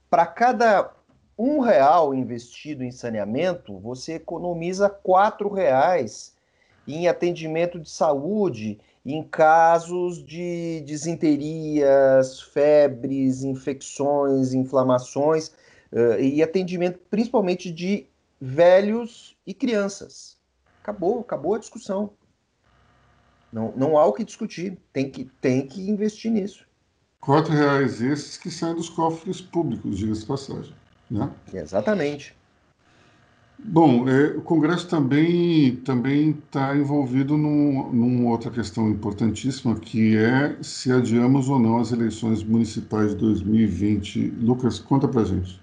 para 0.08 0.28
cada 0.28 0.94
um 1.36 1.60
real 1.60 2.14
investido 2.14 2.84
em 2.84 2.92
saneamento, 2.92 3.80
você 3.80 4.14
economiza 4.14 4.88
quatro 4.88 5.52
reais 5.52 6.36
em 6.88 7.08
atendimento 7.08 7.80
de 7.80 7.90
saúde 7.90 8.80
em 9.04 9.24
casos 9.24 10.24
de 10.24 10.84
desinterias, 10.86 12.40
febres, 12.40 13.44
infecções, 13.44 14.54
inflamações 14.54 15.48
uh, 15.92 16.20
e 16.20 16.44
atendimento 16.44 17.00
principalmente 17.10 17.72
de 17.72 18.06
velhos 18.40 19.36
e 19.48 19.56
crianças. 19.56 20.38
Acabou, 20.84 21.22
acabou 21.22 21.56
a 21.56 21.60
discussão. 21.60 22.12
Não, 23.52 23.74
não 23.76 23.98
há 23.98 24.06
o 24.06 24.14
que 24.14 24.24
discutir. 24.24 24.78
Tem 24.94 25.10
que, 25.10 25.26
tem 25.42 25.68
que 25.68 25.90
investir 25.90 26.32
nisso. 26.32 26.66
Quatro 27.20 27.54
reais 27.54 28.02
esses 28.02 28.38
que 28.38 28.50
saem 28.50 28.76
dos 28.76 28.90
cofres 28.90 29.42
públicos, 29.42 29.98
diga-se 29.98 30.26
passagem. 30.26 30.74
Né? 31.10 31.30
Exatamente. 31.54 32.36
Bom, 33.64 34.10
é, 34.10 34.36
o 34.36 34.42
Congresso 34.42 34.88
também 34.88 35.76
também 35.78 36.32
está 36.32 36.76
envolvido 36.76 37.38
num, 37.38 37.92
numa 37.92 38.32
outra 38.32 38.50
questão 38.50 38.90
importantíssima, 38.90 39.76
que 39.76 40.18
é 40.18 40.58
se 40.64 40.92
adiamos 40.92 41.48
ou 41.48 41.60
não 41.60 41.78
as 41.78 41.92
eleições 41.92 42.44
municipais 42.44 43.12
de 43.12 43.18
2020. 43.18 44.32
Lucas, 44.40 44.80
conta 44.80 45.08
para 45.08 45.24
gente. 45.26 45.62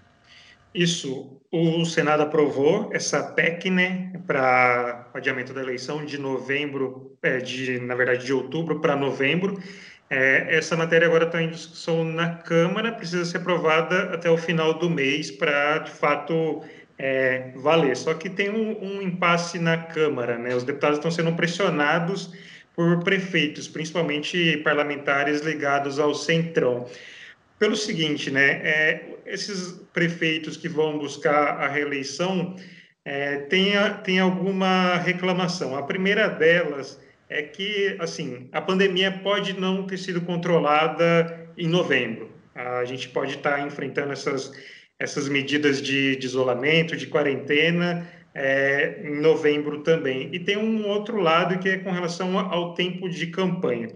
Isso. 0.79 1.41
O 1.51 1.85
Senado 1.85 2.23
aprovou 2.23 2.91
essa 2.93 3.21
PEC, 3.21 3.69
né, 3.69 4.12
para 4.29 5.11
adiamento 5.12 5.53
da 5.53 5.61
eleição 5.61 6.05
de 6.05 6.17
novembro, 6.19 7.17
é, 7.21 7.38
de 7.38 7.81
na 7.81 7.97
verdade 7.97 8.25
de 8.25 8.33
outubro 8.33 8.79
para 8.79 8.95
novembro. 8.95 9.61
É, 10.09 10.57
essa 10.57 10.77
matéria 10.77 11.09
agora 11.09 11.25
está 11.25 11.43
em 11.43 11.51
discussão 11.51 12.05
na 12.05 12.37
Câmara, 12.37 12.93
precisa 12.93 13.25
ser 13.25 13.38
aprovada 13.38 14.14
até 14.14 14.31
o 14.31 14.37
final 14.37 14.75
do 14.75 14.88
mês 14.88 15.33
para, 15.33 15.79
de 15.79 15.91
fato, 15.91 16.62
é, 16.97 17.51
valer. 17.57 17.97
Só 17.97 18.14
que 18.14 18.31
tem 18.31 18.49
um, 18.49 18.99
um, 18.99 19.03
impasse 19.03 19.59
na 19.59 19.79
Câmara, 19.79 20.38
né? 20.38 20.55
Os 20.55 20.62
deputados 20.62 20.99
estão 20.99 21.11
sendo 21.11 21.33
pressionados 21.33 22.33
por 22.77 23.03
prefeitos, 23.03 23.67
principalmente 23.67 24.59
parlamentares 24.59 25.41
ligados 25.41 25.99
ao 25.99 26.14
Centrão. 26.14 26.87
Pelo 27.59 27.75
seguinte, 27.75 28.31
né? 28.31 28.61
É, 28.62 29.17
esses 29.29 29.73
prefeitos 29.93 30.57
que 30.57 30.69
vão 30.69 30.99
buscar 30.99 31.59
a 31.61 31.69
reeleição 31.69 32.57
é, 33.05 33.37
têm, 33.37 33.73
tem 34.05 34.19
alguma 34.19 34.97
reclamação. 34.97 35.77
A 35.77 35.83
primeira 35.83 36.29
delas 36.29 37.01
é 37.29 37.43
que, 37.43 37.97
assim, 37.99 38.49
a 38.53 38.61
pandemia 38.61 39.11
pode 39.11 39.59
não 39.59 39.87
ter 39.87 39.99
sido 39.99 40.21
controlada 40.23 41.49
em 41.57 41.69
novembro. 41.69 42.31
A 42.55 42.85
gente 42.85 43.09
pode 43.11 43.37
estar 43.37 43.64
enfrentando 43.67 44.12
essas, 44.12 44.53
essas 44.99 45.29
medidas 45.29 45.81
de, 45.81 46.17
de 46.17 46.27
isolamento, 46.27 46.97
de 46.97 47.07
quarentena, 47.07 48.09
é, 48.35 49.01
em 49.05 49.21
novembro 49.21 49.83
também. 49.83 50.29
E 50.33 50.38
tem 50.38 50.57
um 50.57 50.87
outro 50.87 51.21
lado 51.21 51.59
que 51.59 51.69
é 51.69 51.79
com 51.79 51.91
relação 51.91 52.38
ao 52.38 52.75
tempo 52.75 53.09
de 53.09 53.27
campanha. 53.29 53.88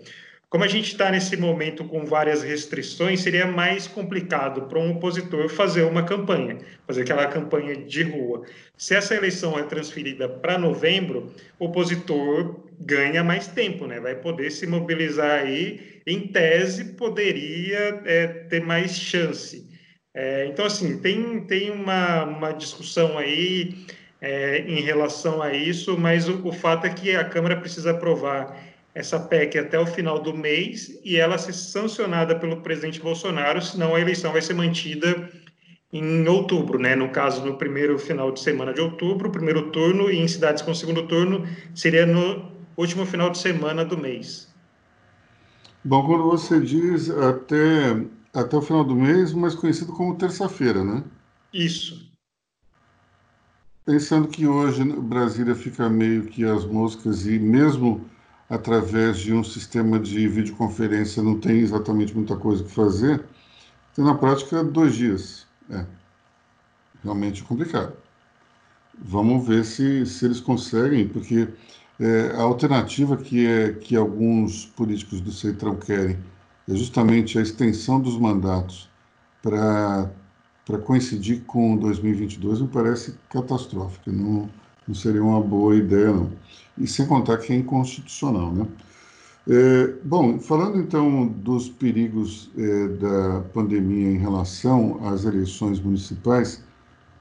Como 0.52 0.64
a 0.64 0.68
gente 0.68 0.88
está 0.88 1.10
nesse 1.10 1.34
momento 1.34 1.82
com 1.82 2.04
várias 2.04 2.42
restrições, 2.42 3.20
seria 3.20 3.46
mais 3.46 3.88
complicado 3.88 4.68
para 4.68 4.78
um 4.78 4.90
opositor 4.90 5.48
fazer 5.48 5.82
uma 5.84 6.02
campanha, 6.02 6.58
fazer 6.86 7.00
aquela 7.04 7.26
campanha 7.26 7.74
de 7.74 8.02
rua. 8.02 8.42
Se 8.76 8.94
essa 8.94 9.14
eleição 9.14 9.58
é 9.58 9.62
transferida 9.62 10.28
para 10.28 10.58
novembro, 10.58 11.32
o 11.58 11.64
opositor 11.64 12.66
ganha 12.78 13.24
mais 13.24 13.46
tempo, 13.46 13.86
né? 13.86 13.98
Vai 13.98 14.14
poder 14.14 14.50
se 14.50 14.66
mobilizar 14.66 15.40
aí, 15.40 16.02
em 16.06 16.28
tese, 16.28 16.96
poderia 16.96 18.02
é, 18.04 18.26
ter 18.26 18.62
mais 18.62 18.94
chance. 18.94 19.66
É, 20.12 20.44
então, 20.44 20.66
assim, 20.66 20.98
tem, 20.98 21.46
tem 21.46 21.70
uma, 21.70 22.24
uma 22.24 22.52
discussão 22.52 23.16
aí 23.16 23.86
é, 24.20 24.58
em 24.68 24.82
relação 24.82 25.40
a 25.40 25.54
isso, 25.54 25.96
mas 25.98 26.28
o, 26.28 26.46
o 26.46 26.52
fato 26.52 26.86
é 26.86 26.90
que 26.90 27.16
a 27.16 27.24
Câmara 27.24 27.56
precisa 27.56 27.92
aprovar 27.92 28.70
essa 28.94 29.18
PEC 29.18 29.58
até 29.58 29.78
o 29.78 29.86
final 29.86 30.20
do 30.20 30.34
mês 30.34 31.00
e 31.04 31.16
ela 31.16 31.38
ser 31.38 31.52
sancionada 31.52 32.38
pelo 32.38 32.60
presidente 32.60 33.00
Bolsonaro, 33.00 33.62
senão 33.62 33.94
a 33.94 34.00
eleição 34.00 34.32
vai 34.32 34.42
ser 34.42 34.54
mantida 34.54 35.30
em 35.92 36.26
outubro, 36.26 36.78
né? 36.78 36.94
No 36.94 37.10
caso, 37.10 37.44
no 37.44 37.56
primeiro 37.56 37.98
final 37.98 38.30
de 38.32 38.40
semana 38.40 38.72
de 38.72 38.80
outubro, 38.80 39.30
primeiro 39.30 39.70
turno, 39.70 40.10
e 40.10 40.18
em 40.18 40.28
cidades 40.28 40.62
com 40.62 40.74
segundo 40.74 41.06
turno 41.06 41.46
seria 41.74 42.06
no 42.06 42.50
último 42.76 43.04
final 43.04 43.30
de 43.30 43.38
semana 43.38 43.84
do 43.84 43.98
mês. 43.98 44.52
Bom, 45.84 46.06
quando 46.06 46.24
você 46.24 46.60
diz 46.60 47.10
até, 47.10 48.06
até 48.32 48.56
o 48.56 48.62
final 48.62 48.84
do 48.84 48.94
mês, 48.94 49.32
mais 49.32 49.54
conhecido 49.54 49.92
como 49.92 50.16
terça-feira, 50.16 50.82
né? 50.84 51.02
Isso. 51.52 52.10
Pensando 53.84 54.28
que 54.28 54.46
hoje 54.46 54.84
Brasília 54.84 55.56
fica 55.56 55.90
meio 55.90 56.26
que 56.26 56.44
as 56.44 56.64
moscas 56.64 57.26
e 57.26 57.38
mesmo 57.38 58.08
através 58.52 59.18
de 59.18 59.32
um 59.32 59.42
sistema 59.42 59.98
de 59.98 60.28
videoconferência 60.28 61.22
não 61.22 61.40
tem 61.40 61.60
exatamente 61.60 62.14
muita 62.14 62.36
coisa 62.36 62.62
que 62.62 62.70
fazer, 62.70 63.24
tem 63.94 64.04
na 64.04 64.14
prática 64.14 64.62
dois 64.62 64.94
dias. 64.94 65.46
É 65.70 65.86
realmente 67.02 67.42
complicado. 67.42 67.94
Vamos 68.98 69.46
ver 69.46 69.64
se, 69.64 70.04
se 70.04 70.26
eles 70.26 70.38
conseguem, 70.38 71.08
porque 71.08 71.48
é, 71.98 72.32
a 72.36 72.42
alternativa 72.42 73.16
que, 73.16 73.46
é, 73.46 73.72
que 73.72 73.96
alguns 73.96 74.66
políticos 74.66 75.22
do 75.22 75.32
Centrão 75.32 75.76
querem 75.76 76.18
é 76.68 76.74
justamente 76.74 77.38
a 77.38 77.42
extensão 77.42 78.00
dos 78.00 78.18
mandatos 78.18 78.88
para 79.40 80.10
coincidir 80.84 81.42
com 81.46 81.76
2022 81.78 82.60
me 82.60 82.68
parece 82.68 83.14
catastrófica. 83.30 84.12
Não, 84.12 84.48
não 84.86 84.94
seria 84.94 85.24
uma 85.24 85.40
boa 85.40 85.74
ideia, 85.74 86.12
não 86.12 86.30
e 86.78 86.86
sem 86.86 87.06
contar 87.06 87.38
que 87.38 87.52
é 87.52 87.56
inconstitucional, 87.56 88.52
né? 88.52 88.66
É, 89.48 89.94
bom, 90.04 90.38
falando 90.38 90.78
então 90.78 91.26
dos 91.26 91.68
perigos 91.68 92.48
é, 92.56 92.88
da 92.88 93.40
pandemia 93.52 94.12
em 94.12 94.16
relação 94.16 95.00
às 95.04 95.24
eleições 95.24 95.80
municipais, 95.80 96.62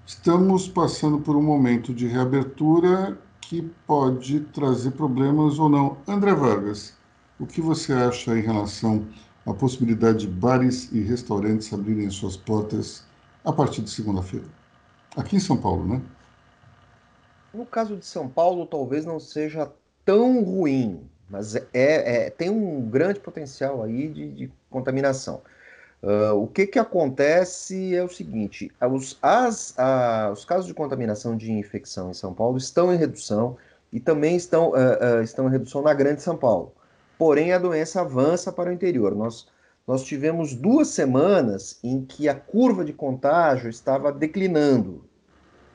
estamos 0.05 0.67
passando 0.67 1.19
por 1.19 1.35
um 1.35 1.41
momento 1.41 1.91
de 1.93 2.05
reabertura 2.05 3.17
que 3.41 3.63
pode 3.87 4.41
trazer 4.53 4.91
problemas 4.91 5.57
ou 5.57 5.67
não. 5.67 5.97
André 6.07 6.33
Vargas, 6.35 6.93
o 7.39 7.47
que 7.47 7.59
você 7.59 7.91
acha 7.91 8.37
em 8.37 8.41
relação 8.41 9.03
à 9.45 9.53
possibilidade 9.53 10.19
de 10.19 10.27
bares 10.27 10.91
e 10.91 11.01
restaurantes 11.01 11.73
abrirem 11.73 12.09
suas 12.11 12.37
portas 12.37 13.03
a 13.43 13.51
partir 13.51 13.81
de 13.81 13.89
segunda-feira? 13.89 14.45
Aqui 15.17 15.37
em 15.37 15.39
São 15.39 15.57
Paulo, 15.57 15.87
né? 15.87 16.01
No 17.53 17.65
caso 17.65 17.97
de 17.97 18.05
São 18.05 18.29
Paulo, 18.29 18.65
talvez 18.65 19.05
não 19.05 19.19
seja 19.19 19.71
tão 20.05 20.43
ruim, 20.43 21.09
mas 21.29 21.55
é, 21.55 21.65
é 21.73 22.29
tem 22.29 22.49
um 22.49 22.81
grande 22.89 23.19
potencial 23.19 23.83
aí 23.83 24.07
de, 24.07 24.31
de 24.31 24.51
contaminação. 24.69 25.41
Uh, 26.01 26.33
o 26.33 26.47
que, 26.47 26.65
que 26.65 26.79
acontece 26.79 27.95
é 27.95 28.03
o 28.03 28.09
seguinte: 28.09 28.71
os, 28.81 29.19
as, 29.21 29.77
a, 29.77 30.31
os 30.33 30.43
casos 30.43 30.65
de 30.65 30.73
contaminação 30.73 31.37
de 31.37 31.51
infecção 31.51 32.09
em 32.09 32.13
São 32.13 32.33
Paulo 32.33 32.57
estão 32.57 32.91
em 32.91 32.97
redução 32.97 33.55
e 33.93 33.99
também 33.99 34.35
estão, 34.35 34.71
uh, 34.71 35.19
uh, 35.19 35.23
estão 35.23 35.47
em 35.47 35.51
redução 35.51 35.81
na 35.83 35.93
Grande 35.93 36.21
São 36.21 36.35
Paulo. 36.35 36.73
Porém, 37.19 37.53
a 37.53 37.59
doença 37.59 38.01
avança 38.01 38.51
para 38.51 38.71
o 38.71 38.73
interior. 38.73 39.13
Nós, 39.13 39.47
nós 39.85 40.03
tivemos 40.03 40.55
duas 40.55 40.87
semanas 40.87 41.77
em 41.83 42.03
que 42.03 42.27
a 42.27 42.33
curva 42.33 42.83
de 42.83 42.93
contágio 42.93 43.69
estava 43.69 44.11
declinando. 44.11 45.05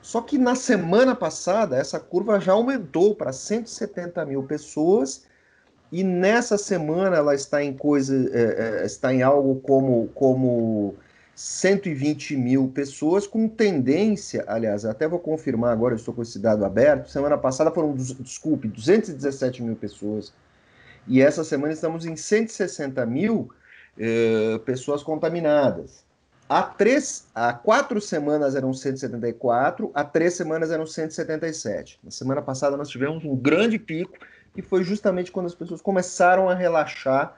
Só 0.07 0.21
que 0.21 0.37
na 0.37 0.55
semana 0.55 1.13
passada, 1.13 1.75
essa 1.75 1.99
curva 1.99 2.39
já 2.39 2.53
aumentou 2.53 3.13
para 3.13 3.33
170 3.33 4.25
mil 4.25 4.41
pessoas 4.41 5.25
e 5.91 6.01
nessa 6.01 6.57
semana 6.57 7.17
ela 7.17 7.35
está 7.35 7.61
em 7.61 7.73
coisa, 7.73 8.15
é, 8.31 8.83
é, 8.83 8.85
está 8.85 9.13
em 9.13 9.21
algo 9.21 9.59
como, 9.59 10.07
como 10.15 10.95
120 11.35 12.37
mil 12.37 12.69
pessoas, 12.69 13.27
com 13.27 13.49
tendência, 13.49 14.45
aliás, 14.47 14.85
até 14.85 15.05
vou 15.09 15.19
confirmar 15.19 15.73
agora, 15.73 15.93
eu 15.93 15.97
estou 15.97 16.13
com 16.13 16.21
esse 16.21 16.39
dado 16.39 16.63
aberto, 16.63 17.09
semana 17.09 17.37
passada 17.37 17.69
foram, 17.69 17.93
desculpe, 17.93 18.69
217 18.69 19.61
mil 19.61 19.75
pessoas, 19.75 20.31
e 21.05 21.21
essa 21.21 21.43
semana 21.43 21.73
estamos 21.73 22.05
em 22.05 22.15
160 22.15 23.05
mil 23.05 23.49
é, 23.99 24.57
pessoas 24.59 25.03
contaminadas. 25.03 26.06
Há, 26.49 26.63
três, 26.63 27.27
há 27.35 27.51
quatro 27.51 27.99
semanas 27.99 28.55
eram 28.55 28.73
174, 28.73 29.91
há 29.93 30.03
três 30.03 30.33
semanas 30.35 30.71
eram 30.71 30.85
177. 30.85 31.99
Na 32.01 32.09
semana 32.11 32.41
passada 32.41 32.77
nós 32.77 32.87
tivemos 32.87 33.25
um 33.25 33.35
grande 33.35 33.77
pico, 33.77 34.17
e 34.55 34.61
foi 34.61 34.83
justamente 34.83 35.31
quando 35.31 35.45
as 35.45 35.55
pessoas 35.55 35.81
começaram 35.81 36.49
a 36.49 36.55
relaxar 36.55 37.37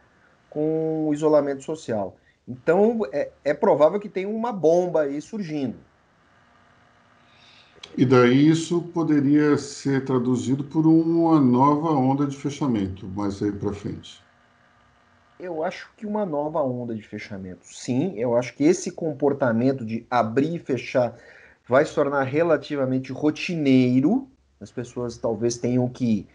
com 0.50 1.08
o 1.08 1.14
isolamento 1.14 1.64
social. 1.64 2.16
Então, 2.48 3.02
é, 3.12 3.30
é 3.44 3.54
provável 3.54 4.00
que 4.00 4.10
tenha 4.10 4.30
uma 4.30 4.54
bomba 4.54 5.02
aí 5.02 5.22
surgindo. 5.22 5.76
E 7.98 8.06
daí 8.06 8.48
isso 8.48 8.82
poderia 8.94 9.58
ser 9.58 10.06
traduzido 10.06 10.64
por 10.64 10.86
uma 10.88 11.40
nova 11.40 11.90
onda 11.90 12.26
de 12.26 12.38
fechamento 12.38 13.08
mais 13.08 13.42
aí 13.44 13.52
para 13.52 13.74
frente. 13.74 14.24
Eu 15.40 15.64
acho 15.64 15.90
que 15.96 16.06
uma 16.06 16.26
nova 16.26 16.62
onda 16.62 16.94
de 16.94 17.02
fechamento, 17.02 17.66
sim. 17.66 18.14
Eu 18.18 18.36
acho 18.36 18.54
que 18.54 18.66
esse 18.66 18.92
comportamento 18.92 19.86
de 19.86 20.06
abrir 20.12 20.56
e 20.56 20.60
fechar 20.60 21.16
vai 21.66 21.86
se 21.86 21.96
tornar 21.96 22.24
relativamente 22.24 23.14
rotineiro. 23.14 24.28
As 24.60 24.70
pessoas 24.70 25.18
talvez 25.18 25.58
tenham 25.58 25.88
que 25.88 26.28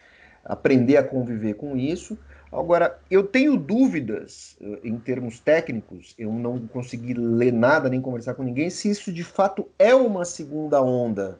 aprender 0.42 0.96
a 0.96 1.04
conviver 1.04 1.52
com 1.54 1.76
isso. 1.76 2.18
Agora, 2.50 2.98
eu 3.10 3.26
tenho 3.26 3.58
dúvidas 3.58 4.56
eh, 4.60 4.80
em 4.84 4.98
termos 4.98 5.38
técnicos, 5.38 6.14
eu 6.16 6.32
não 6.32 6.66
consegui 6.68 7.12
ler 7.12 7.52
nada 7.52 7.90
nem 7.90 8.00
conversar 8.00 8.34
com 8.34 8.44
ninguém, 8.44 8.70
se 8.70 8.88
isso 8.88 9.12
de 9.12 9.24
fato 9.24 9.68
é 9.78 9.94
uma 9.94 10.24
segunda 10.24 10.80
onda. 10.80 11.38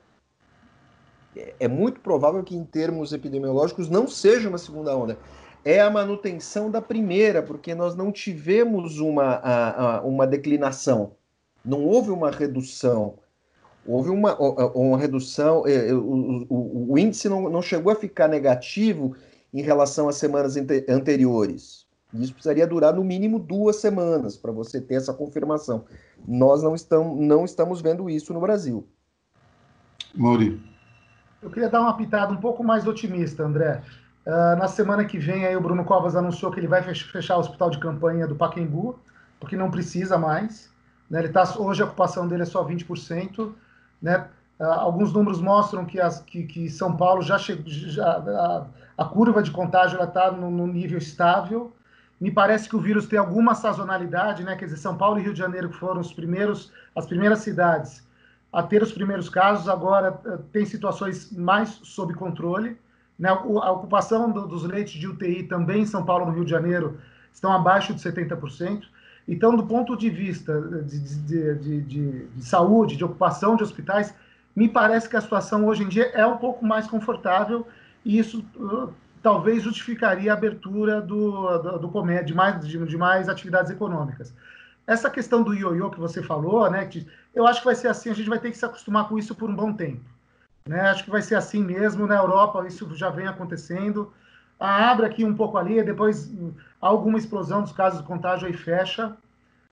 É, 1.37 1.55
é 1.61 1.69
muito 1.69 2.01
provável 2.01 2.43
que, 2.43 2.57
em 2.57 2.65
termos 2.65 3.13
epidemiológicos, 3.13 3.89
não 3.89 4.09
seja 4.09 4.49
uma 4.49 4.59
segunda 4.59 4.95
onda. 4.97 5.17
É 5.65 5.81
a 5.81 5.89
manutenção 5.89 6.71
da 6.71 6.83
primeira, 6.83 7.43
porque 7.43 7.75
nós 7.75 7.97
não 7.97 8.13
tivemos 8.13 8.99
uma, 9.01 10.01
uma 10.01 10.27
declinação, 10.27 11.13
não 11.65 11.85
houve 11.85 12.11
uma 12.11 12.31
redução 12.31 13.19
houve 13.87 14.11
uma, 14.11 14.35
uma 14.37 14.99
redução, 14.99 15.67
é, 15.67 15.91
é, 15.91 15.95
o, 15.95 16.47
o, 16.49 16.93
o 16.93 16.99
índice 16.99 17.29
não, 17.29 17.51
não, 17.51 17.63
chegou 17.63 17.93
a 17.93 17.97
ficar 17.97 18.29
negativo 18.29 19.15
em 19.53 19.63
relação 19.63 20.09
às 20.09 20.17
semanas 20.17 20.57
anteriores. 20.89 21.85
Isso 22.13 22.33
precisaria 22.33 22.67
durar 22.67 22.95
no 22.95 23.03
mínimo 23.03 23.39
duas 23.39 23.77
semanas 23.77 24.37
para 24.37 24.53
você 24.53 24.81
ter 24.81 24.95
essa 24.95 25.13
confirmação. 25.13 25.85
Nós 26.27 26.63
não 26.63 26.75
estamos, 26.75 27.21
não 27.21 27.45
estamos 27.45 27.81
vendo 27.81 28.09
isso 28.09 28.33
no 28.33 28.41
Brasil. 28.41 28.87
Mauri. 30.15 30.63
Eu 31.43 31.51
queria 31.51 31.69
dar 31.69 31.81
uma 31.81 31.97
pitada 31.97 32.33
um 32.33 32.37
pouco 32.37 32.63
mais 32.63 32.87
otimista, 32.87 33.45
André. 33.45 33.83
Uh, 34.27 34.57
na 34.57 34.69
semana 34.69 35.05
que 35.05 35.19
vem, 35.19 35.47
aí, 35.47 35.57
o 35.57 35.61
Bruno 35.61 35.85
Covas 35.85 36.17
anunciou 36.17 36.51
que 36.51 36.59
ele 36.59 36.67
vai 36.67 36.83
fechar 36.83 37.37
o 37.37 37.41
hospital 37.41 37.71
de 37.71 37.79
campanha 37.79 38.27
do 38.27 38.35
Pacaembu, 38.35 38.99
porque 39.39 39.57
não 39.57 39.71
precisa 39.71 40.17
mais. 40.17 40.73
Né? 41.11 41.21
Ele 41.21 41.29
tá, 41.29 41.45
hoje 41.59 41.83
a 41.83 41.87
ocupação 41.87 42.27
dele 42.27 42.43
é 42.43 42.47
só 42.47 42.65
20%. 42.65 43.53
Né? 44.01 44.27
Ah, 44.59 44.81
alguns 44.81 45.13
números 45.13 45.41
mostram 45.41 45.85
que, 45.85 46.01
as, 46.01 46.21
que, 46.21 46.45
que 46.45 46.71
São 46.71 46.97
Paulo 46.97 47.23
já 47.23 47.39
chegou, 47.39 47.65
a, 48.03 48.67
a, 48.97 49.05
curva 49.05 49.43
de 49.43 49.51
contágio 49.51 50.03
está 50.03 50.31
no, 50.31 50.51
no, 50.51 50.67
nível 50.67 50.99
estável. 50.99 51.73
Me 52.21 52.31
parece 52.31 52.69
que 52.69 52.77
o 52.77 52.81
vírus 52.81 53.07
tem 53.07 53.19
alguma 53.19 53.55
sazonalidade, 53.55 54.45
né? 54.45 54.57
Quer 54.57 54.67
dizer, 54.67 54.79
São 54.79 54.97
Paulo 54.97 55.19
e 55.19 55.23
Rio 55.23 55.33
de 55.33 55.39
Janeiro, 55.41 55.71
foram 55.71 56.01
os 56.01 56.13
primeiros, 56.13 56.73
as 56.95 57.05
primeiras 57.05 57.41
cidades 57.41 58.05
a 58.53 58.63
ter 58.63 58.81
os 58.83 58.93
primeiros 58.93 59.29
casos, 59.29 59.69
agora 59.69 60.13
uh, 60.25 60.39
tem 60.53 60.65
situações 60.65 61.33
mais 61.33 61.71
sob 61.83 62.15
controle. 62.15 62.79
Né? 63.19 63.29
A 63.29 63.71
ocupação 63.73 64.31
do, 64.31 64.47
dos 64.47 64.65
leitos 64.65 64.93
de 64.93 65.07
UTI 65.07 65.45
também 65.45 65.83
em 65.83 65.87
São 65.87 66.05
Paulo 66.05 66.27
no 66.27 66.33
Rio 66.33 66.45
de 66.45 66.51
Janeiro 66.51 66.99
estão 67.33 67.53
abaixo 67.53 67.95
de 67.95 68.01
70%. 68.01 68.85
Então, 69.27 69.57
do 69.57 69.67
ponto 69.67 69.97
de 69.97 70.11
vista 70.11 70.61
de, 70.83 71.01
de, 71.01 71.55
de, 71.55 71.83
de, 71.83 72.27
de 72.27 72.45
saúde, 72.45 72.97
de 72.97 73.05
ocupação 73.05 73.57
de 73.57 73.63
hospitais, 73.63 74.15
me 74.55 74.69
parece 74.69 75.09
que 75.09 75.17
a 75.17 75.21
situação 75.21 75.67
hoje 75.67 75.83
em 75.83 75.89
dia 75.89 76.11
é 76.15 76.27
um 76.27 76.37
pouco 76.37 76.65
mais 76.65 76.87
confortável 76.87 77.67
e 78.05 78.19
isso 78.19 78.45
uh, 78.57 78.93
talvez 79.23 79.63
justificaria 79.63 80.31
a 80.31 80.37
abertura 80.37 81.01
do, 81.01 81.59
do, 81.59 81.79
do 81.79 81.89
comércio, 81.89 82.27
de 82.27 82.35
mais, 82.35 82.67
de, 82.67 82.97
mais 82.97 83.29
atividades 83.29 83.71
econômicas. 83.71 84.35
Essa 84.87 85.09
questão 85.09 85.43
do 85.43 85.55
ioiô 85.55 85.91
que 85.91 85.99
você 85.99 86.23
falou, 86.23 86.71
né, 86.71 86.85
que 86.85 87.07
eu 87.35 87.47
acho 87.47 87.61
que 87.61 87.65
vai 87.65 87.75
ser 87.75 87.89
assim, 87.89 88.11
a 88.11 88.15
gente 88.15 88.29
vai 88.29 88.39
ter 88.39 88.51
que 88.51 88.59
se 88.59 88.65
acostumar 88.67 89.09
com 89.09 89.19
isso 89.19 89.35
por 89.35 89.49
um 89.49 89.57
bom 89.57 89.73
tempo. 89.73 90.05
Né? 90.67 90.81
Acho 90.81 91.05
que 91.05 91.11
vai 91.11 91.21
ser 91.21 91.35
assim 91.35 91.63
mesmo, 91.63 92.07
na 92.07 92.17
Europa 92.17 92.67
isso 92.67 92.89
já 92.95 93.11
vem 93.11 93.27
acontecendo, 93.27 94.11
abre 94.59 95.05
aqui 95.05 95.23
um 95.23 95.35
pouco 95.35 95.59
ali, 95.59 95.83
depois 95.83 96.33
alguma 96.81 97.19
explosão 97.19 97.63
dos 97.63 97.73
casos 97.73 98.01
de 98.01 98.07
contágio 98.07 98.47
aí 98.47 98.55
fecha. 98.55 99.15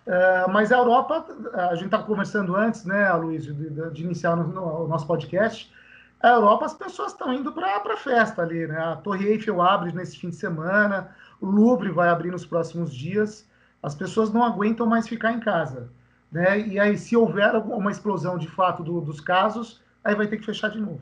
Uh, 0.07 0.51
mas 0.51 0.71
a 0.71 0.77
Europa, 0.77 1.25
a 1.55 1.75
gente 1.77 1.87
estava 1.87 2.03
conversando 2.03 2.55
antes, 2.55 2.85
né, 2.85 3.11
Luiz, 3.15 3.45
de, 3.45 3.55
de 3.91 4.03
iniciar 4.03 4.37
no, 4.37 4.49
no, 4.49 4.85
o 4.85 4.89
nosso 4.89 5.07
podcast. 5.07 5.73
A 6.21 6.29
Europa, 6.29 6.67
as 6.67 6.75
pessoas 6.75 7.13
estão 7.13 7.33
indo 7.33 7.53
para 7.53 7.75
a 7.75 7.97
festa 7.97 8.43
ali, 8.43 8.67
né? 8.67 8.79
A 8.79 8.97
Torre 8.97 9.27
Eiffel 9.29 9.61
abre 9.63 9.93
nesse 9.93 10.19
fim 10.19 10.29
de 10.29 10.37
semana, 10.37 11.11
o 11.41 11.47
Louvre 11.47 11.91
vai 11.91 12.09
abrir 12.11 12.31
nos 12.31 12.45
próximos 12.47 12.95
dias. 12.95 13.49
As 13.83 13.95
pessoas 13.95 14.33
não 14.33 14.45
aguentam 14.45 14.87
mais 14.87 15.09
ficar 15.09 15.33
em 15.33 15.41
casa, 15.41 15.91
né? 16.31 16.61
E 16.61 16.79
aí, 16.79 16.97
se 16.97 17.17
houver 17.17 17.57
uma 17.57 17.91
explosão 17.91 18.39
de 18.39 18.47
fato 18.47 18.85
do, 18.85 19.01
dos 19.01 19.21
casos, 19.21 19.82
aí 20.05 20.15
vai 20.15 20.27
ter 20.27 20.39
que 20.39 20.47
fechar 20.47 20.69
de 20.69 20.81
novo. 20.81 21.01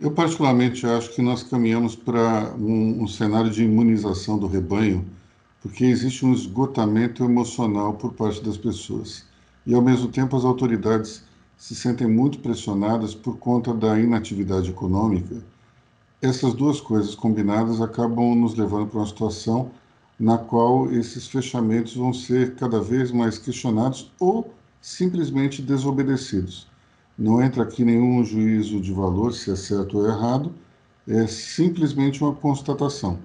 Eu, 0.00 0.10
particularmente, 0.10 0.84
acho 0.84 1.14
que 1.14 1.22
nós 1.22 1.44
caminhamos 1.44 1.94
para 1.94 2.52
um, 2.58 3.04
um, 3.04 3.06
cenário 3.06 3.50
de 3.50 3.62
imunização 3.62 4.36
do 4.36 4.48
rebanho, 4.48 5.06
porque 5.60 5.84
existe 5.84 6.26
um 6.26 6.32
esgotamento 6.32 7.22
emocional 7.22 7.94
por 7.94 8.12
parte 8.12 8.42
das 8.42 8.56
pessoas. 8.56 9.24
E, 9.64 9.72
ao 9.72 9.80
mesmo 9.80 10.08
tempo, 10.08 10.36
as 10.36 10.44
autoridades 10.44 11.22
se 11.56 11.76
sentem 11.76 12.08
muito 12.08 12.40
pressionadas 12.40 13.14
por 13.14 13.38
conta 13.38 13.72
da 13.72 13.96
inatividade 13.96 14.70
econômica. 14.70 15.36
Essas 16.20 16.52
duas 16.54 16.80
coisas 16.80 17.14
combinadas 17.14 17.80
acabam 17.80 18.34
nos 18.34 18.56
levando 18.56 18.88
para 18.88 18.98
uma 18.98 19.06
situação 19.06 19.70
na 20.18 20.36
qual 20.36 20.90
esses 20.92 21.28
fechamentos 21.28 21.94
vão 21.94 22.12
ser 22.12 22.56
cada 22.56 22.80
vez 22.80 23.12
mais 23.12 23.38
questionados 23.38 24.10
ou 24.18 24.52
simplesmente 24.80 25.62
desobedecidos. 25.62 26.71
Não 27.22 27.40
entra 27.40 27.62
aqui 27.62 27.84
nenhum 27.84 28.24
juízo 28.24 28.80
de 28.80 28.92
valor 28.92 29.32
se 29.32 29.48
é 29.52 29.54
certo 29.54 29.96
ou 29.96 30.08
errado, 30.08 30.52
é 31.06 31.24
simplesmente 31.28 32.20
uma 32.20 32.34
constatação. 32.34 33.16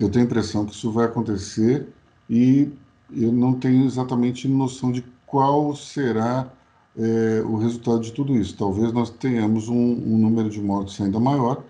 Eu 0.00 0.08
tenho 0.10 0.24
a 0.24 0.26
impressão 0.26 0.64
que 0.64 0.72
isso 0.72 0.90
vai 0.90 1.04
acontecer 1.04 1.86
e 2.30 2.70
eu 3.14 3.30
não 3.30 3.52
tenho 3.52 3.84
exatamente 3.84 4.48
noção 4.48 4.90
de 4.90 5.04
qual 5.26 5.76
será 5.76 6.50
é, 6.96 7.42
o 7.44 7.56
resultado 7.56 8.00
de 8.00 8.12
tudo 8.12 8.34
isso. 8.34 8.56
Talvez 8.56 8.94
nós 8.94 9.10
tenhamos 9.10 9.68
um, 9.68 9.76
um 9.76 10.16
número 10.16 10.48
de 10.48 10.62
mortes 10.62 10.98
ainda 10.98 11.20
maior, 11.20 11.62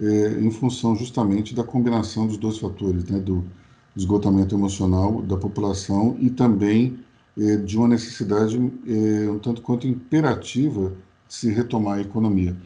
é, 0.00 0.40
em 0.40 0.50
função 0.50 0.96
justamente 0.96 1.54
da 1.54 1.62
combinação 1.62 2.26
dos 2.26 2.36
dois 2.36 2.58
fatores, 2.58 3.04
né, 3.04 3.20
do 3.20 3.44
esgotamento 3.96 4.56
emocional 4.56 5.22
da 5.22 5.36
população 5.36 6.16
e 6.18 6.30
também 6.30 6.98
é, 7.38 7.56
de 7.56 7.76
uma 7.76 7.88
necessidade 7.88 8.56
é, 8.56 9.30
um 9.30 9.38
tanto 9.38 9.60
quanto 9.60 9.86
imperativa 9.86 10.92
de 11.28 11.34
se 11.34 11.50
retomar 11.50 11.98
a 11.98 12.00
economia. 12.00 12.56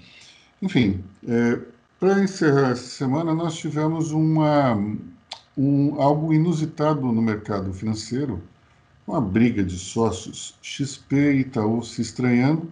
Enfim, 0.62 1.02
é, 1.26 1.59
para 1.98 2.22
encerrar 2.22 2.70
essa 2.70 2.87
semana, 2.87 3.35
nós 3.35 3.56
tivemos 3.56 4.12
uma, 4.12 4.74
um, 5.56 6.00
algo 6.00 6.33
inusitado 6.33 7.00
no 7.00 7.20
mercado 7.20 7.72
financeiro, 7.72 8.40
uma 9.06 9.20
briga 9.20 9.64
de 9.64 9.76
sócios, 9.76 10.54
XP 10.62 11.16
e 11.16 11.40
Itaú 11.40 11.83
se 11.83 12.00
estranhando, 12.00 12.70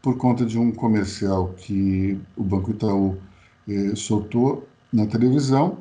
por 0.00 0.16
conta 0.16 0.46
de 0.46 0.58
um 0.58 0.70
comercial 0.70 1.52
que 1.56 2.18
o 2.36 2.42
Banco 2.42 2.70
Itaú 2.70 3.18
soltou 3.94 4.66
na 4.92 5.06
televisão 5.06 5.78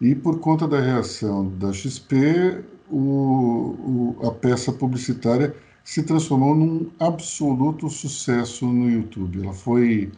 e 0.00 0.14
por 0.14 0.40
conta 0.40 0.66
da 0.68 0.80
reação 0.80 1.48
da 1.58 1.72
XP, 1.72 2.64
o, 2.92 4.16
o, 4.20 4.28
a 4.28 4.30
peça 4.32 4.72
publicitária 4.72 5.54
se 5.82 6.02
transformou 6.02 6.54
num 6.54 6.90
absoluto 7.00 7.88
sucesso 7.88 8.66
no 8.66 8.88
YouTube. 8.88 9.42
Ela 9.42 9.54
foi, 9.54 10.12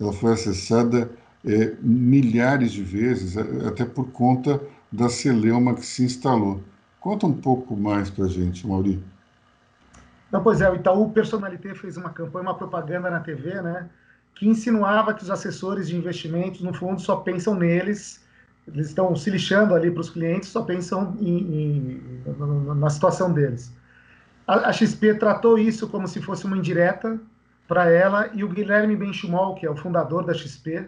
ela 0.00 0.12
foi 0.12 0.32
acessada 0.32 1.10
é, 1.44 1.74
milhares 1.80 2.72
de 2.72 2.82
vezes, 2.82 3.36
até 3.66 3.84
por 3.84 4.10
conta 4.12 4.60
da 4.90 5.08
celeuma 5.08 5.74
que 5.74 5.84
se 5.84 6.04
instalou. 6.04 6.62
Conta 7.00 7.26
um 7.26 7.34
pouco 7.34 7.76
mais 7.76 8.08
para 8.08 8.26
a 8.26 8.28
gente, 8.28 8.66
Mauri. 8.66 9.02
Não, 10.30 10.42
pois 10.42 10.60
é, 10.60 10.70
o 10.70 10.76
Itaú 10.76 11.10
Personalité 11.10 11.74
fez 11.74 11.96
uma 11.96 12.10
campanha, 12.10 12.44
uma 12.44 12.54
propaganda 12.54 13.10
na 13.10 13.20
TV, 13.20 13.60
né, 13.60 13.90
que 14.34 14.48
insinuava 14.48 15.12
que 15.12 15.22
os 15.22 15.30
assessores 15.30 15.88
de 15.88 15.96
investimentos, 15.96 16.60
no 16.62 16.72
fundo, 16.72 17.00
só 17.00 17.16
pensam 17.16 17.54
neles, 17.54 18.21
eles 18.66 18.88
estão 18.88 19.14
se 19.16 19.28
lixando 19.30 19.74
ali 19.74 19.90
para 19.90 20.00
os 20.00 20.10
clientes, 20.10 20.48
só 20.48 20.62
pensam 20.62 21.16
em, 21.20 21.38
em, 21.38 22.02
na 22.76 22.88
situação 22.88 23.32
deles. 23.32 23.72
A, 24.46 24.68
a, 24.68 24.72
XP 24.72 25.14
tratou 25.14 25.58
isso 25.58 25.88
como 25.88 26.06
se 26.06 26.20
fosse 26.20 26.44
uma 26.44 26.56
indireta 26.56 27.18
para 27.66 27.90
ela, 27.90 28.30
e 28.34 28.44
o 28.44 28.48
Guilherme 28.48 28.96
Benchimol, 28.96 29.54
que 29.54 29.66
é 29.66 29.70
o 29.70 29.76
fundador 29.76 30.24
da 30.24 30.34
XP, 30.34 30.86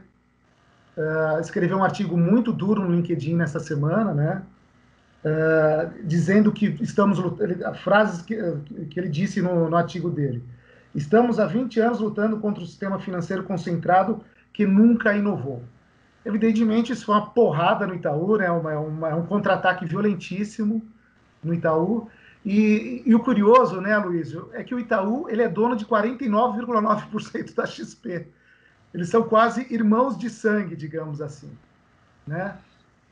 uh, 0.97 1.41
escreveu 1.41 1.79
um 1.79 1.85
artigo 1.85 2.17
muito 2.17 2.53
duro 2.53 2.83
no 2.83 2.95
LinkedIn 2.95 3.35
nessa 3.35 3.59
semana, 3.59 4.13
né? 4.13 4.43
Uh, 5.25 6.05
dizendo 6.07 6.53
que 6.53 6.77
estamos 6.83 7.19
ele, 7.41 7.57
frases 7.83 8.21
que, 8.21 8.37
que 8.91 9.01
ele 9.01 9.09
disse 9.09 9.41
no, 9.41 9.71
no, 9.71 9.77
artigo 9.77 10.11
dele. 10.11 10.45
Estamos 10.95 11.41
há 11.41 11.47
20 11.47 11.81
anos 11.81 12.01
lutando 12.01 12.39
contra 12.39 12.63
o 12.63 12.67
sistema 12.67 12.99
financeiro 12.99 13.43
concentrado 13.43 14.23
que 14.53 14.67
nunca 14.67 15.17
inovou. 15.17 15.63
Evidentemente, 16.25 16.93
isso 16.93 17.05
foi 17.05 17.15
uma 17.15 17.27
porrada 17.27 17.87
no 17.87 17.95
Itaú, 17.95 18.37
né? 18.39 18.51
uma, 18.51 18.79
uma, 18.79 19.15
um 19.15 19.27
contra-ataque 19.27 19.85
violentíssimo 19.85 20.83
no 21.43 21.53
Itaú. 21.53 22.09
E, 22.45 23.03
e, 23.07 23.15
o 23.15 23.21
curioso, 23.21 23.81
né, 23.81 23.97
Luísio, 23.97 24.51
é 24.53 24.63
que 24.63 24.75
o 24.75 24.81
Itaú 24.81 25.29
ele 25.31 25.43
é 25.43 25.49
dono 25.49 25.77
de 25.77 25.87
49,9% 25.87 27.55
da 27.55 27.67
XP. 27.67 28.29
Eles 28.93 29.09
são 29.09 29.23
quase 29.23 29.67
irmãos 29.71 30.17
de 30.17 30.29
sangue, 30.29 30.77
digamos 30.77 31.21
assim, 31.21 31.51
né? 32.27 32.57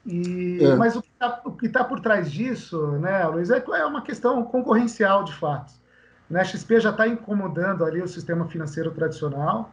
E, 0.05 0.59
é. 0.63 0.77
Mas 0.77 0.97
o 0.97 1.03
que 1.03 1.67
está 1.67 1.81
tá 1.81 1.85
por 1.85 2.01
trás 2.01 2.31
disso, 2.31 2.93
né, 2.99 3.25
Luiz, 3.27 3.51
é, 3.51 3.63
é 3.75 3.85
uma 3.85 4.03
questão 4.03 4.43
concorrencial 4.45 5.25
de 5.25 5.35
fato. 5.35 5.73
Né? 6.29 6.41
A 6.41 6.45
XP 6.45 6.81
já 6.81 6.91
está 6.91 7.07
incomodando 7.07 7.85
ali 7.85 8.03
o 8.03 8.09
sistema 8.09 8.47
financeiro 8.47 8.91
tradicional, 8.91 9.73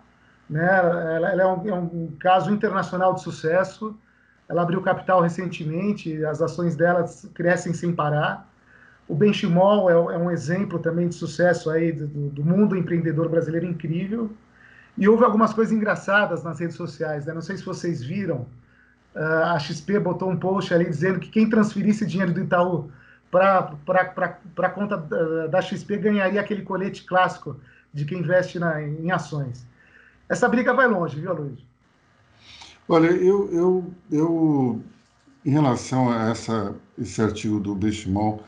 né? 0.49 0.65
Ela, 0.65 1.31
ela 1.31 1.41
é, 1.41 1.45
um, 1.45 1.69
é, 1.69 1.73
um, 1.73 2.11
caso 2.19 2.51
internacional 2.51 3.13
de 3.13 3.21
sucesso. 3.21 3.95
Ela 4.47 4.63
abriu 4.63 4.81
capital 4.81 5.21
recentemente, 5.21 6.25
as 6.25 6.41
ações 6.41 6.75
dela 6.75 7.05
crescem 7.33 7.73
sem 7.73 7.93
parar. 7.93 8.49
O 9.07 9.15
Benchimol 9.15 9.89
é, 9.89 9.93
é 9.93 10.17
um 10.17 10.31
exemplo 10.31 10.79
também 10.79 11.07
de 11.07 11.15
sucesso 11.15 11.69
aí 11.69 11.91
do, 11.91 12.07
do 12.07 12.43
mundo 12.43 12.75
empreendedor 12.75 13.29
brasileiro 13.29 13.65
incrível. 13.65 14.31
E 14.97 15.07
houve 15.07 15.23
algumas 15.23 15.53
coisas 15.53 15.73
engraçadas 15.73 16.43
nas 16.43 16.59
redes 16.59 16.75
sociais, 16.75 17.25
né? 17.25 17.33
Não 17.33 17.41
sei 17.41 17.57
se 17.57 17.63
vocês 17.63 18.03
viram. 18.03 18.47
Uh, 19.15 19.43
a 19.45 19.59
XP 19.59 19.99
botou 19.99 20.29
um 20.29 20.37
post 20.37 20.73
ali 20.73 20.85
dizendo 20.85 21.19
que 21.19 21.29
quem 21.29 21.49
transferisse 21.49 22.05
dinheiro 22.05 22.33
do 22.33 22.41
Itaú 22.41 22.91
para 23.31 23.75
a 24.57 24.69
conta 24.69 24.97
da, 24.97 25.47
da, 25.47 25.61
XP 25.61 25.97
ganharia 25.97 26.41
aquele 26.41 26.63
colete 26.63 27.05
clássico 27.05 27.59
de 27.93 28.05
quem 28.05 28.19
investe 28.19 28.59
na, 28.59 28.81
em 28.81 29.11
ações. 29.11 29.65
Essa 30.29 30.47
briga 30.47 30.73
vai 30.73 30.87
longe, 30.87 31.19
viu, 31.19 31.33
Luiz? 31.33 31.59
Olha, 32.87 33.07
eu, 33.07 33.51
eu, 33.51 33.93
eu 34.11 34.83
em 35.45 35.49
relação 35.49 36.09
a 36.09 36.29
essa, 36.29 36.75
esse 36.97 37.21
artigo 37.21 37.59
do 37.59 37.73
Benchimol, 37.73 38.43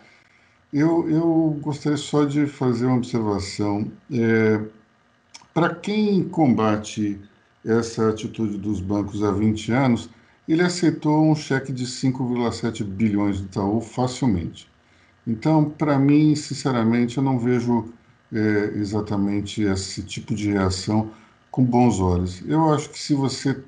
eu, 0.72 1.10
eu 1.10 1.60
gostaria 1.62 1.98
só 1.98 2.24
de 2.24 2.46
fazer 2.46 2.86
uma 2.86 2.98
observação. 2.98 3.92
É, 4.12 4.62
para 5.54 5.74
quem 5.74 6.24
combate 6.30 7.20
essa 7.66 8.10
atitude 8.10 8.58
dos 8.58 8.80
bancos 8.80 9.24
há 9.24 9.32
20 9.32 9.72
anos, 9.72 10.10
ele 10.48 10.62
aceitou 10.62 11.24
um 11.24 11.36
cheque 11.36 11.72
de 11.72 11.86
5,7 11.86 12.84
bilhões 12.84 13.40
do 13.40 13.46
Itaú 13.46 13.82
facilmente. 13.82 14.70
Então, 15.26 15.70
para 15.70 16.00
mim, 16.00 16.36
sinceramente, 16.36 17.18
eu 17.18 17.24
não 17.24 17.38
vejo 17.38 17.94
é, 18.34 18.72
exatamente 18.76 19.62
esse 19.62 20.04
tipo 20.04 20.34
de 20.34 20.52
reação 20.52 21.12
com 21.52 21.64
bons 21.64 22.00
olhos. 22.00 22.42
Eu 22.48 22.74
acho 22.74 22.90
que 22.90 22.98
se 22.98 23.14
você 23.14 23.62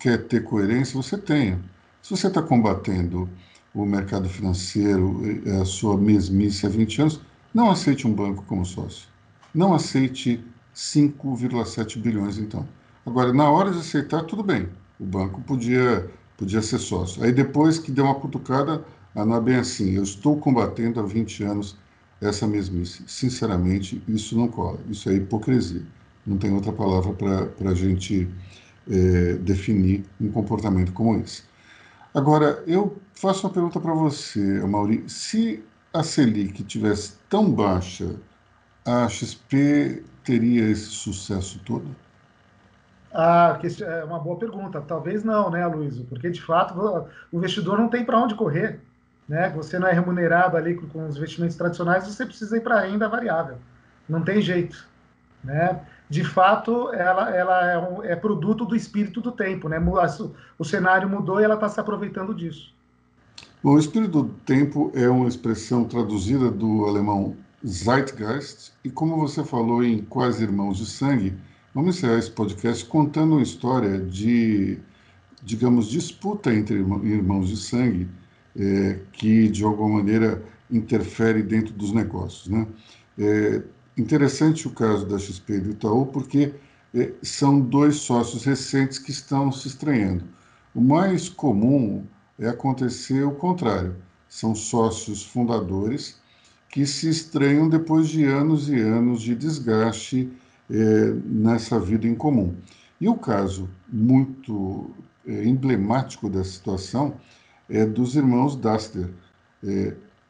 quer 0.00 0.26
ter 0.26 0.42
coerência, 0.42 1.00
você 1.00 1.16
tenha. 1.16 1.60
Se 2.02 2.10
você 2.10 2.26
está 2.26 2.42
combatendo 2.42 3.28
o 3.72 3.86
mercado 3.86 4.28
financeiro, 4.28 5.20
a 5.60 5.64
sua 5.64 5.96
mesmice 5.96 6.66
há 6.66 6.68
20 6.68 7.00
anos, 7.00 7.20
não 7.54 7.70
aceite 7.70 8.06
um 8.06 8.12
banco 8.12 8.44
como 8.44 8.66
sócio. 8.66 9.08
Não 9.54 9.72
aceite 9.72 10.44
5,7 10.74 11.98
bilhões, 11.98 12.38
então. 12.38 12.66
Agora, 13.06 13.32
na 13.32 13.48
hora 13.50 13.70
de 13.70 13.78
aceitar, 13.78 14.24
tudo 14.24 14.42
bem. 14.42 14.68
O 14.98 15.04
banco 15.04 15.40
podia, 15.42 16.10
podia 16.36 16.60
ser 16.60 16.78
sócio. 16.78 17.22
Aí 17.22 17.32
depois 17.32 17.78
que 17.78 17.92
deu 17.92 18.04
uma 18.04 18.14
cutucada, 18.14 18.84
ah, 19.14 19.24
não 19.24 19.36
é 19.36 19.40
bem 19.40 19.56
assim. 19.56 19.92
Eu 19.94 20.02
estou 20.02 20.36
combatendo 20.38 20.98
há 21.00 21.02
20 21.02 21.44
anos 21.44 21.76
essa 22.20 22.46
mesmice. 22.46 23.04
Sinceramente, 23.06 24.02
isso 24.08 24.36
não 24.36 24.48
cola. 24.48 24.78
Isso 24.88 25.08
é 25.10 25.14
hipocrisia. 25.14 25.82
Não 26.26 26.38
tem 26.38 26.52
outra 26.52 26.72
palavra 26.72 27.12
para 27.12 27.70
a 27.70 27.74
gente 27.74 28.28
é, 28.90 29.34
definir 29.34 30.04
um 30.20 30.30
comportamento 30.30 30.92
como 30.92 31.18
esse. 31.18 31.42
Agora, 32.14 32.62
eu 32.66 32.96
faço 33.14 33.46
uma 33.46 33.52
pergunta 33.52 33.80
para 33.80 33.94
você, 33.94 34.60
Mauri. 34.66 35.08
Se 35.08 35.64
a 35.92 36.02
Selic 36.02 36.62
tivesse 36.64 37.14
tão 37.28 37.50
baixa, 37.50 38.14
a 38.84 39.08
XP 39.08 40.02
teria 40.24 40.68
esse 40.70 40.86
sucesso 40.86 41.58
todo? 41.64 41.86
Ah, 43.14 43.58
é 43.80 44.04
uma 44.04 44.18
boa 44.18 44.38
pergunta. 44.38 44.80
Talvez 44.80 45.22
não, 45.22 45.50
né, 45.50 45.66
Luiz? 45.66 45.98
Porque 46.02 46.30
de 46.30 46.40
fato 46.40 46.74
o 47.30 47.38
investidor 47.38 47.78
não 47.78 47.88
tem 47.88 48.04
para 48.04 48.18
onde 48.18 48.34
correr. 48.34 48.80
Né? 49.28 49.50
Você 49.50 49.78
não 49.78 49.86
é 49.86 49.92
remunerado 49.92 50.56
ali 50.56 50.74
com 50.74 51.06
os 51.06 51.16
investimentos 51.16 51.56
tradicionais, 51.56 52.06
você 52.06 52.26
precisa 52.26 52.56
ir 52.56 52.60
para 52.60 52.76
a 52.76 52.80
renda 52.80 53.08
variável. 53.08 53.56
Não 54.08 54.22
tem 54.22 54.40
jeito. 54.40 54.86
Né? 55.44 55.80
De 56.08 56.24
fato, 56.24 56.92
ela, 56.92 57.34
ela 57.34 57.70
é, 57.70 57.78
um, 57.78 58.04
é, 58.04 58.14
produto 58.14 58.64
do 58.64 58.76
espírito 58.76 59.20
do 59.20 59.32
tempo. 59.32 59.68
Né? 59.68 59.78
O 60.58 60.64
cenário 60.64 61.08
mudou 61.08 61.40
e 61.40 61.44
ela 61.44 61.54
está 61.54 61.68
se 61.68 61.80
aproveitando 61.80 62.34
disso. 62.34 62.74
Bom, 63.62 63.74
o 63.74 63.78
espírito 63.78 64.22
do 64.22 64.28
tempo 64.44 64.92
é 64.94 65.08
uma 65.08 65.28
expressão 65.28 65.84
traduzida 65.84 66.50
do 66.50 66.84
alemão 66.86 67.36
Zeitgeist. 67.66 68.72
E 68.84 68.90
como 68.90 69.16
você 69.16 69.44
falou 69.44 69.82
em 69.82 70.02
Quase 70.02 70.42
Irmãos 70.42 70.78
de 70.78 70.86
Sangue, 70.86 71.34
vamos 71.74 71.96
encerrar 71.96 72.18
esse 72.18 72.30
podcast 72.30 72.84
contando 72.84 73.32
uma 73.32 73.42
história 73.42 73.98
de, 74.00 74.78
digamos, 75.42 75.88
disputa 75.88 76.52
entre 76.52 76.76
irmãos 76.76 77.48
de 77.48 77.56
sangue 77.56 78.08
é, 78.58 78.98
que, 79.12 79.48
de 79.48 79.64
alguma 79.64 79.98
maneira, 79.98 80.42
interfere 80.70 81.42
dentro 81.42 81.72
dos 81.72 81.92
negócios. 81.92 82.48
Né? 82.48 82.66
É 83.18 83.62
interessante 83.96 84.66
o 84.66 84.70
caso 84.70 85.06
da 85.06 85.18
XP 85.18 85.54
e 85.54 85.60
do 85.60 85.70
Itaú, 85.70 86.06
porque 86.06 86.54
é, 86.94 87.12
são 87.22 87.60
dois 87.60 87.96
sócios 87.96 88.44
recentes 88.44 88.98
que 88.98 89.10
estão 89.10 89.50
se 89.50 89.68
estranhando. 89.68 90.24
O 90.74 90.80
mais 90.80 91.28
comum 91.28 92.04
é 92.38 92.48
acontecer 92.48 93.22
o 93.24 93.32
contrário. 93.32 93.96
São 94.28 94.54
sócios 94.54 95.24
fundadores 95.24 96.20
que 96.68 96.86
se 96.86 97.08
estranham 97.08 97.68
depois 97.68 98.08
de 98.08 98.24
anos 98.24 98.68
e 98.68 98.80
anos 98.80 99.20
de 99.20 99.34
desgaste 99.34 100.30
é, 100.70 101.12
nessa 101.26 101.78
vida 101.78 102.06
em 102.06 102.14
comum. 102.14 102.54
E 103.00 103.08
o 103.08 103.14
caso 103.14 103.68
muito 103.90 104.90
é, 105.26 105.44
emblemático 105.44 106.30
dessa 106.30 106.50
situação 106.50 107.14
é 107.68 107.84
dos 107.84 108.16
irmãos 108.16 108.56
Daster, 108.56 109.08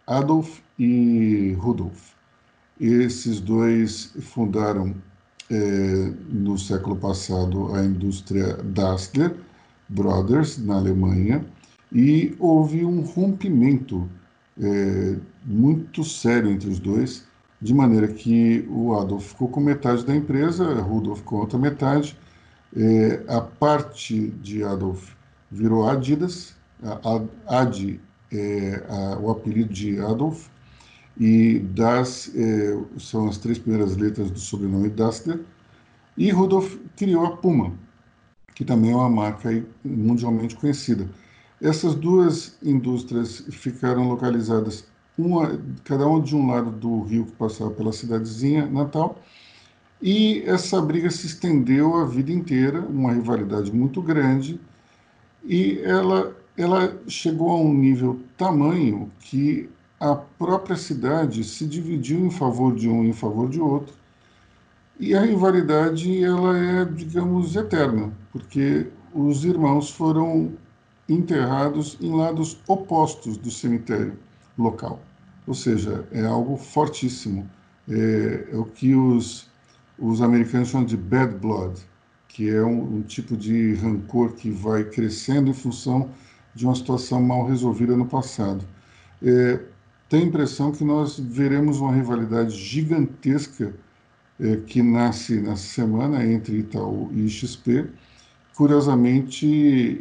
Adolf 0.07 0.61
e 0.79 1.57
Rudolf. 1.59 2.13
Esses 2.81 3.41
dois 3.41 4.13
fundaram 4.21 4.95
é, 5.51 6.13
no 6.29 6.59
século 6.59 6.97
passado 6.97 7.75
a 7.75 7.85
indústria 7.85 8.55
Dassler 8.65 9.35
Brothers 9.89 10.59
na 10.59 10.77
Alemanha 10.77 11.45
e 11.93 12.35
houve 12.39 12.85
um 12.85 13.01
rompimento 13.03 14.09
é, 14.61 15.17
muito 15.45 16.05
sério 16.05 16.51
entre 16.51 16.71
os 16.71 16.79
dois, 16.79 17.27
de 17.61 17.75
maneira 17.75 18.09
que 18.09 18.67
o 18.69 18.95
Adolf 18.95 19.29
ficou 19.29 19.49
com 19.49 19.61
metade 19.61 20.05
da 20.05 20.15
empresa, 20.15 20.65
a 20.65 20.81
Rudolf 20.81 21.23
com 21.23 21.37
outra 21.37 21.59
metade. 21.59 22.19
É, 22.75 23.23
a 23.29 23.41
parte 23.41 24.31
de 24.43 24.65
Adolf 24.65 25.13
virou 25.51 25.89
Adidas, 25.89 26.55
a, 26.83 27.23
Adi 27.61 28.01
é 28.33 28.83
a, 28.89 29.19
o 29.19 29.31
apelido 29.31 29.73
de 29.73 30.01
Adolf, 30.01 30.49
e 31.19 31.59
Das 31.59 32.31
é, 32.35 32.79
são 32.99 33.29
as 33.29 33.39
três 33.39 33.59
primeiras 33.59 33.97
letras 33.97 34.31
do 34.31 34.39
sobrenome 34.39 34.89
Dassler, 34.89 35.41
E 36.17 36.31
Rudolf 36.31 36.77
criou 36.97 37.27
a 37.27 37.37
Puma, 37.37 37.73
que 38.55 38.65
também 38.65 38.93
é 38.93 38.97
uma 38.97 39.09
marca 39.09 39.65
mundialmente 39.85 40.57
conhecida. 40.57 41.09
Essas 41.61 41.95
duas 41.95 42.57
indústrias 42.63 43.45
ficaram 43.51 44.09
localizadas, 44.09 44.85
uma, 45.17 45.59
cada 45.85 46.07
uma 46.07 46.21
de 46.21 46.35
um 46.35 46.47
lado 46.51 46.71
do 46.71 47.03
rio 47.03 47.27
que 47.27 47.33
passava 47.33 47.71
pela 47.71 47.93
cidadezinha 47.93 48.67
natal, 48.67 49.21
e 50.01 50.43
essa 50.45 50.83
briga 50.83 51.11
se 51.11 51.27
estendeu 51.27 51.97
a 51.97 52.05
vida 52.05 52.33
inteira, 52.33 52.81
uma 52.81 53.13
rivalidade 53.13 53.73
muito 53.73 54.03
grande, 54.03 54.61
e 55.45 55.79
ela, 55.85 56.37
ela 56.57 57.01
chegou 57.07 57.51
a 57.51 57.57
um 57.57 57.73
nível 57.73 58.21
tamanho 58.37 59.11
que 59.21 59.71
a 60.03 60.17
própria 60.17 60.75
cidade 60.75 61.45
se 61.45 61.65
dividiu 61.65 62.27
em 62.27 62.31
favor 62.31 62.75
de 62.75 62.89
um 62.89 63.05
e 63.05 63.11
em 63.11 63.13
favor 63.13 63.49
de 63.49 63.61
outro. 63.61 63.95
E 64.99 65.15
a 65.15 65.23
rivalidade 65.23 66.25
ela 66.25 66.59
é, 66.59 66.85
digamos, 66.85 67.55
eterna, 67.55 68.13
porque 68.33 68.89
os 69.15 69.45
irmãos 69.45 69.91
foram 69.91 70.55
enterrados 71.09 71.97
em 72.01 72.13
lados 72.13 72.61
opostos 72.67 73.37
do 73.37 73.49
cemitério 73.49 74.19
local. 74.59 75.01
Ou 75.47 75.55
seja, 75.55 76.05
é 76.11 76.25
algo 76.27 76.57
fortíssimo. 76.57 77.49
É, 77.89 78.49
é 78.53 78.57
o 78.57 78.65
que 78.65 78.97
os, 78.97 79.49
os 79.97 80.21
americanos 80.21 80.71
chamam 80.71 80.85
de 80.85 80.97
bad 80.97 81.33
blood, 81.37 81.81
que 82.27 82.51
é 82.51 82.61
um, 82.61 82.97
um 82.97 83.03
tipo 83.03 83.37
de 83.37 83.75
rancor 83.75 84.33
que 84.33 84.51
vai 84.51 84.83
crescendo 84.83 85.49
em 85.49 85.55
função 85.55 86.11
de 86.57 86.65
uma 86.65 86.75
situação 86.75 87.23
mal 87.23 87.47
resolvida 87.47 87.97
no 87.97 88.07
passado. 88.07 88.65
É, 89.23 89.61
tenho 90.13 90.25
a 90.25 90.27
impressão 90.27 90.71
que 90.71 90.85
nós 90.85 91.19
veremos 91.19 91.81
uma 91.81 91.91
rivalidade 91.91 92.55
gigantesca 92.55 93.73
é, 94.39 94.57
que 94.57 94.83
nasce 94.83 95.41
nessa 95.41 95.65
semana 95.65 96.23
entre 96.23 96.59
Itaú 96.59 97.11
e 97.15 97.27
XP, 97.31 97.87
curiosamente 98.55 99.47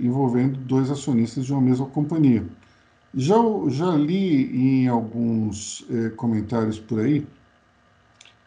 envolvendo 0.01 0.59
dois 0.59 0.91
acionistas 0.91 1.45
de 1.45 1.53
uma 1.53 1.61
mesma 1.61 1.85
companhia. 1.85 2.45
Já, 3.15 3.37
já 3.69 3.95
li 3.95 4.83
em 4.83 4.89
alguns 4.89 5.85
é, 5.89 6.09
comentários 6.09 6.77
por 6.77 6.99
aí 6.99 7.25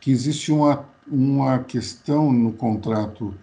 que 0.02 0.10
existe 0.10 0.52
uma, 0.52 0.84
uma 1.10 1.60
questão 1.60 2.30
no 2.30 2.52
contrato 2.52 3.34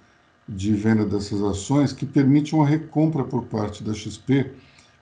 de 0.48 0.76
venda 0.76 1.08
dessas 1.08 1.42
ações 1.42 1.92
que 1.92 2.06
permite 2.06 2.54
uma 2.54 2.68
recompra 2.68 3.24
por 3.24 3.46
parte 3.46 3.84
da 3.84 3.96
XP, 3.96 4.52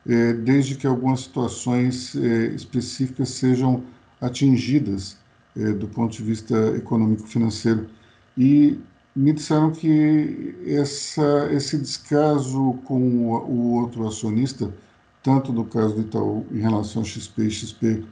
é, 0.10 0.34
desde 0.34 0.76
que 0.76 0.88
algumas 0.88 1.22
situações 1.22 2.16
é, 2.16 2.48
específicas 2.48 3.30
sejam 3.30 3.84
atingidas 4.20 5.18
é, 5.56 5.72
do 5.72 5.88
ponto 5.88 6.12
de 6.18 6.24
vista 6.24 6.56
econômico-financeiro. 6.76 7.88
E 8.36 8.80
me 9.16 9.32
disseram 9.34 9.72
que 9.72 10.56
essa, 10.66 11.48
esse 11.52 11.78
descaso 11.78 12.80
com 12.86 13.00
o 13.00 13.74
outro 13.76 14.08
acionista, 14.08 14.74
tanto 15.22 15.54
no 15.54 15.66
caso 15.66 15.96
do 15.96 16.02
Itaú 16.02 16.46
em 16.52 16.60
relação 16.60 17.04
a 17.04 17.06
XP 17.06 17.44
e 17.44 17.52
XP 17.52 18.04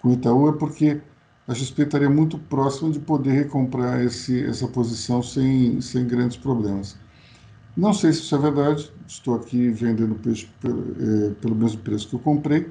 com 0.00 0.08
o 0.08 0.12
Itaú, 0.14 0.48
é 0.48 0.52
porque 0.52 1.00
a 1.46 1.54
XP 1.54 1.82
estaria 1.82 2.08
muito 2.08 2.38
próxima 2.38 2.90
de 2.90 2.98
poder 2.98 3.32
recomprar 3.32 4.00
esse, 4.02 4.42
essa 4.44 4.66
posição 4.68 5.22
sem, 5.22 5.80
sem 5.80 6.06
grandes 6.06 6.36
problemas. 6.36 6.96
Não 7.76 7.92
sei 7.92 8.12
se 8.12 8.20
isso 8.20 8.34
é 8.34 8.38
verdade, 8.38 8.92
estou 9.06 9.34
aqui 9.34 9.70
vendendo 9.70 10.14
peixe 10.16 10.46
pelo, 10.60 10.94
é, 11.00 11.30
pelo 11.34 11.54
mesmo 11.54 11.80
preço 11.80 12.08
que 12.08 12.14
eu 12.14 12.20
comprei, 12.20 12.70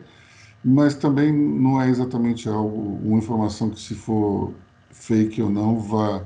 mas 0.64 0.94
também 0.96 1.34
não 1.34 1.82
é 1.82 1.90
exatamente 1.90 2.48
algo, 2.48 3.00
uma 3.04 3.18
informação 3.18 3.72
que 3.72 3.80
se 3.80 3.96
for 3.96 4.54
fake 4.92 5.42
ou 5.42 5.50
não, 5.50 5.80
vá, 5.80 6.24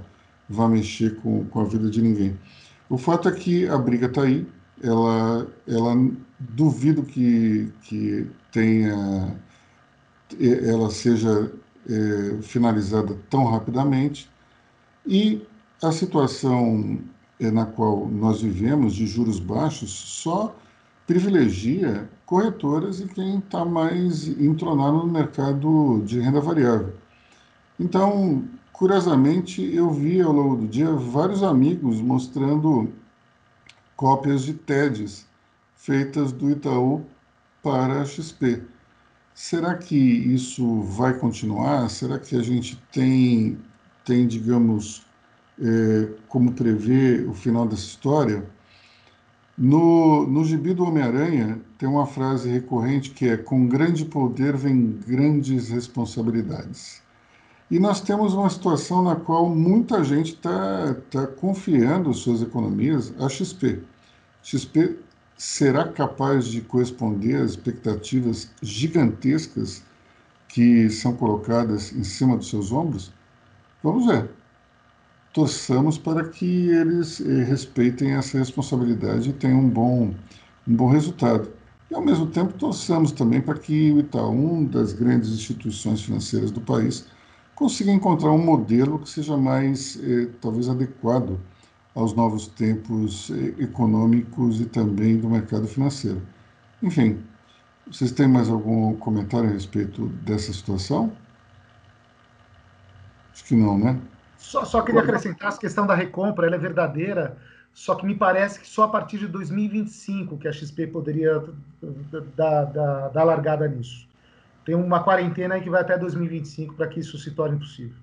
vá 0.49 0.67
mexer 0.67 1.15
com, 1.21 1.45
com 1.45 1.61
a 1.61 1.63
vida 1.65 1.89
de 1.89 2.01
ninguém. 2.01 2.37
O 2.89 2.97
fato 2.97 3.29
é 3.29 3.31
que 3.31 3.67
a 3.67 3.77
briga 3.77 4.07
está 4.07 4.23
aí, 4.23 4.45
ela, 4.83 5.47
ela 5.67 5.95
duvido 6.39 7.03
que, 7.03 7.71
que 7.83 8.29
tenha, 8.51 9.37
ela 10.39 10.89
seja 10.91 11.51
é, 11.89 12.41
finalizada 12.41 13.17
tão 13.29 13.45
rapidamente, 13.45 14.29
e 15.07 15.41
a 15.81 15.91
situação 15.91 16.99
na 17.39 17.65
qual 17.65 18.07
nós 18.07 18.41
vivemos, 18.41 18.95
de 18.95 19.05
juros 19.05 19.39
baixos, 19.39 19.91
só 19.91 20.55
privilegia 21.05 22.09
corretoras 22.25 22.99
e 22.99 23.07
quem 23.07 23.37
está 23.37 23.63
mais 23.63 24.27
entronado 24.27 24.97
no 24.97 25.07
mercado 25.07 26.01
de 26.05 26.19
renda 26.19 26.41
variável. 26.41 26.93
Então, 27.79 28.43
curiosamente, 28.73 29.61
eu 29.61 29.91
vi 29.91 30.21
ao 30.21 30.31
longo 30.31 30.55
do 30.55 30.67
dia 30.67 30.91
vários 30.93 31.43
amigos 31.43 32.01
mostrando 32.01 32.91
cópias 33.95 34.43
de 34.43 34.53
TEDs 34.53 35.25
feitas 35.75 36.31
do 36.31 36.49
Itaú 36.49 37.05
para 37.61 38.01
a 38.01 38.05
XP. 38.05 38.63
Será 39.33 39.75
que 39.75 39.95
isso 39.95 40.81
vai 40.81 41.13
continuar? 41.13 41.89
Será 41.89 42.17
que 42.17 42.35
a 42.35 42.41
gente 42.41 42.81
tem, 42.91 43.57
tem 44.03 44.25
digamos, 44.25 45.04
é, 45.61 46.09
como 46.27 46.53
prever 46.53 47.27
o 47.27 47.33
final 47.33 47.67
dessa 47.67 47.83
história? 47.83 48.45
No, 49.57 50.27
no 50.27 50.43
gibi 50.43 50.73
do 50.73 50.83
Homem-Aranha, 50.83 51.61
tem 51.77 51.87
uma 51.87 52.05
frase 52.05 52.49
recorrente 52.49 53.11
que 53.11 53.29
é: 53.29 53.37
com 53.37 53.67
grande 53.67 54.05
poder 54.05 54.57
vem 54.57 54.99
grandes 55.07 55.69
responsabilidades. 55.69 57.01
E 57.71 57.79
nós 57.79 58.01
temos 58.01 58.33
uma 58.33 58.49
situação 58.49 59.01
na 59.01 59.15
qual 59.15 59.49
muita 59.49 60.03
gente 60.03 60.33
está 60.33 60.95
tá 61.09 61.25
confiando 61.25 62.13
suas 62.13 62.41
economias 62.41 63.13
à 63.19 63.29
XP. 63.29 63.81
XP 64.43 64.97
será 65.37 65.87
capaz 65.87 66.45
de 66.45 66.61
corresponder 66.61 67.37
às 67.37 67.51
expectativas 67.51 68.51
gigantescas 68.61 69.83
que 70.47 70.89
são 70.89 71.15
colocadas 71.15 71.91
em 71.93 72.03
cima 72.03 72.37
dos 72.37 72.49
seus 72.49 72.71
ombros? 72.71 73.11
Vamos 73.81 74.05
ver 74.05 74.29
torçamos 75.35 75.97
para 75.97 76.29
que 76.29 76.69
eles 76.69 77.19
eh, 77.19 77.43
respeitem 77.43 78.13
essa 78.13 78.37
responsabilidade 78.37 79.29
e 79.29 79.33
tenham 79.33 79.59
um 79.59 79.69
bom, 79.69 80.13
um 80.65 80.75
bom 80.75 80.89
resultado. 80.89 81.51
E, 81.91 81.93
ao 81.93 82.01
mesmo 82.01 82.27
tempo, 82.27 82.53
torçamos 82.53 83.11
também 83.11 83.41
para 83.41 83.59
que 83.59 83.91
o 83.91 83.99
Itaú, 83.99 84.31
uma 84.31 84.69
das 84.69 84.93
grandes 84.93 85.29
instituições 85.31 86.01
financeiras 86.03 86.51
do 86.51 86.61
país, 86.61 87.05
consiga 87.53 87.91
encontrar 87.91 88.31
um 88.31 88.37
modelo 88.37 88.97
que 88.97 89.09
seja 89.09 89.35
mais, 89.35 89.99
eh, 90.01 90.29
talvez, 90.39 90.69
adequado 90.69 91.37
aos 91.93 92.13
novos 92.13 92.47
tempos 92.47 93.29
eh, 93.31 93.63
econômicos 93.63 94.61
e 94.61 94.65
também 94.65 95.17
do 95.17 95.29
mercado 95.29 95.67
financeiro. 95.67 96.21
Enfim, 96.81 97.19
vocês 97.87 98.11
têm 98.13 98.27
mais 98.27 98.49
algum 98.49 98.95
comentário 98.95 99.49
a 99.49 99.53
respeito 99.53 100.07
dessa 100.25 100.53
situação? 100.53 101.11
Acho 103.33 103.43
que 103.45 103.55
não, 103.55 103.77
né? 103.77 103.99
Só, 104.45 104.63
só 104.63 104.81
queria 104.83 105.01
acrescentar 105.01 105.51
a 105.51 105.57
questão 105.57 105.87
da 105.87 105.95
recompra, 105.95 106.45
ela 106.45 106.55
é 106.55 106.59
verdadeira, 106.59 107.35
só 107.73 107.95
que 107.95 108.05
me 108.05 108.13
parece 108.13 108.59
que 108.59 108.67
só 108.67 108.83
a 108.83 108.87
partir 108.87 109.17
de 109.17 109.27
2025 109.27 110.37
que 110.37 110.47
a 110.47 110.51
XP 110.51 110.87
poderia 110.87 111.43
dar, 112.37 112.65
dar, 112.65 113.07
dar 113.09 113.23
largada 113.23 113.67
nisso. 113.67 114.07
Tem 114.63 114.75
uma 114.75 115.03
quarentena 115.03 115.55
aí 115.55 115.61
que 115.61 115.69
vai 115.69 115.81
até 115.81 115.97
2025 115.97 116.75
para 116.75 116.87
que 116.87 116.99
isso 116.99 117.17
se 117.17 117.31
torne 117.31 117.57
possível. 117.57 117.95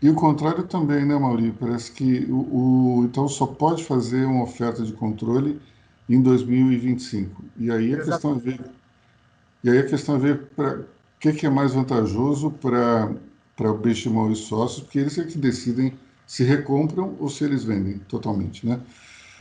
E 0.00 0.08
o 0.08 0.14
contrário 0.14 0.64
também, 0.64 1.04
né, 1.04 1.16
Maurício? 1.16 1.54
Parece 1.60 1.92
que 1.92 2.26
o, 2.30 3.00
o 3.00 3.04
Itaú 3.04 3.28
só 3.28 3.46
pode 3.46 3.84
fazer 3.84 4.24
uma 4.24 4.44
oferta 4.44 4.82
de 4.82 4.92
controle 4.94 5.60
em 6.08 6.20
2025. 6.22 7.44
E 7.58 7.70
aí 7.70 7.94
a 7.94 7.98
Exatamente. 7.98 8.10
questão 8.10 8.32
é 8.32 8.38
ver, 8.38 8.70
e 9.62 9.70
aí 9.70 9.78
a 9.78 9.86
questão 9.86 10.16
é 10.16 10.18
ver 10.18 10.38
para 10.56 10.80
o 10.80 10.84
que, 11.20 11.32
que 11.34 11.46
é 11.46 11.50
mais 11.50 11.74
vantajoso 11.74 12.50
para 12.50 13.12
para 13.62 13.70
o 13.70 13.78
Benchimol 13.78 14.28
e 14.28 14.32
os 14.32 14.46
sócios, 14.46 14.82
porque 14.82 14.98
eles 14.98 15.16
é 15.16 15.24
que 15.24 15.38
decidem 15.38 15.96
se 16.26 16.42
recompram 16.42 17.16
ou 17.20 17.28
se 17.28 17.44
eles 17.44 17.62
vendem 17.62 17.98
totalmente, 18.08 18.66
né? 18.66 18.80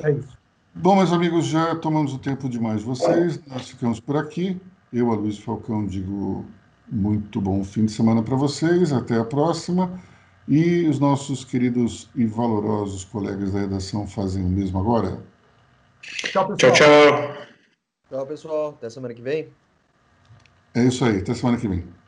É 0.04 0.12
isso. 0.12 0.38
Bom, 0.76 0.96
meus 0.96 1.12
amigos, 1.12 1.46
já 1.46 1.76
tomamos 1.76 2.14
o 2.14 2.20
tempo 2.20 2.48
demais 2.48 2.82
de 2.82 2.86
vocês, 2.86 3.42
nós 3.48 3.70
ficamos 3.70 4.00
por 4.00 4.16
aqui. 4.16 4.60
Eu, 4.94 5.12
a 5.12 5.16
Luiz 5.16 5.38
Falcão, 5.40 5.86
digo 5.86 6.46
muito 6.88 7.42
bom 7.42 7.64
fim 7.64 7.86
de 7.86 7.92
semana 7.92 8.22
para 8.22 8.36
vocês, 8.36 8.94
até 8.94 9.18
a 9.18 9.26
próxima. 9.26 10.00
E 10.48 10.88
os 10.88 11.00
nossos 11.00 11.44
queridos 11.44 12.10
e 12.16 12.26
valorosos 12.26 13.06
colegas 13.06 13.54
da 13.54 13.60
redação 13.60 14.06
fazem 14.06 14.44
o 14.44 14.50
mesmo 14.50 14.80
agora. 14.80 15.20
Tchau, 16.02 16.48
pessoal. 16.48 16.74
Tchau, 16.74 16.74
tchau. 16.74 17.48
Tchau, 18.10 18.28
pessoal. 18.28 18.70
Até 18.70 18.90
semana 18.90 19.14
que 19.14 19.22
vem. 19.22 19.50
É 20.74 20.84
isso 20.84 21.04
aí, 21.06 21.20
até 21.20 21.34
semana 21.34 21.58
que 21.58 21.68
vem. 21.68 22.01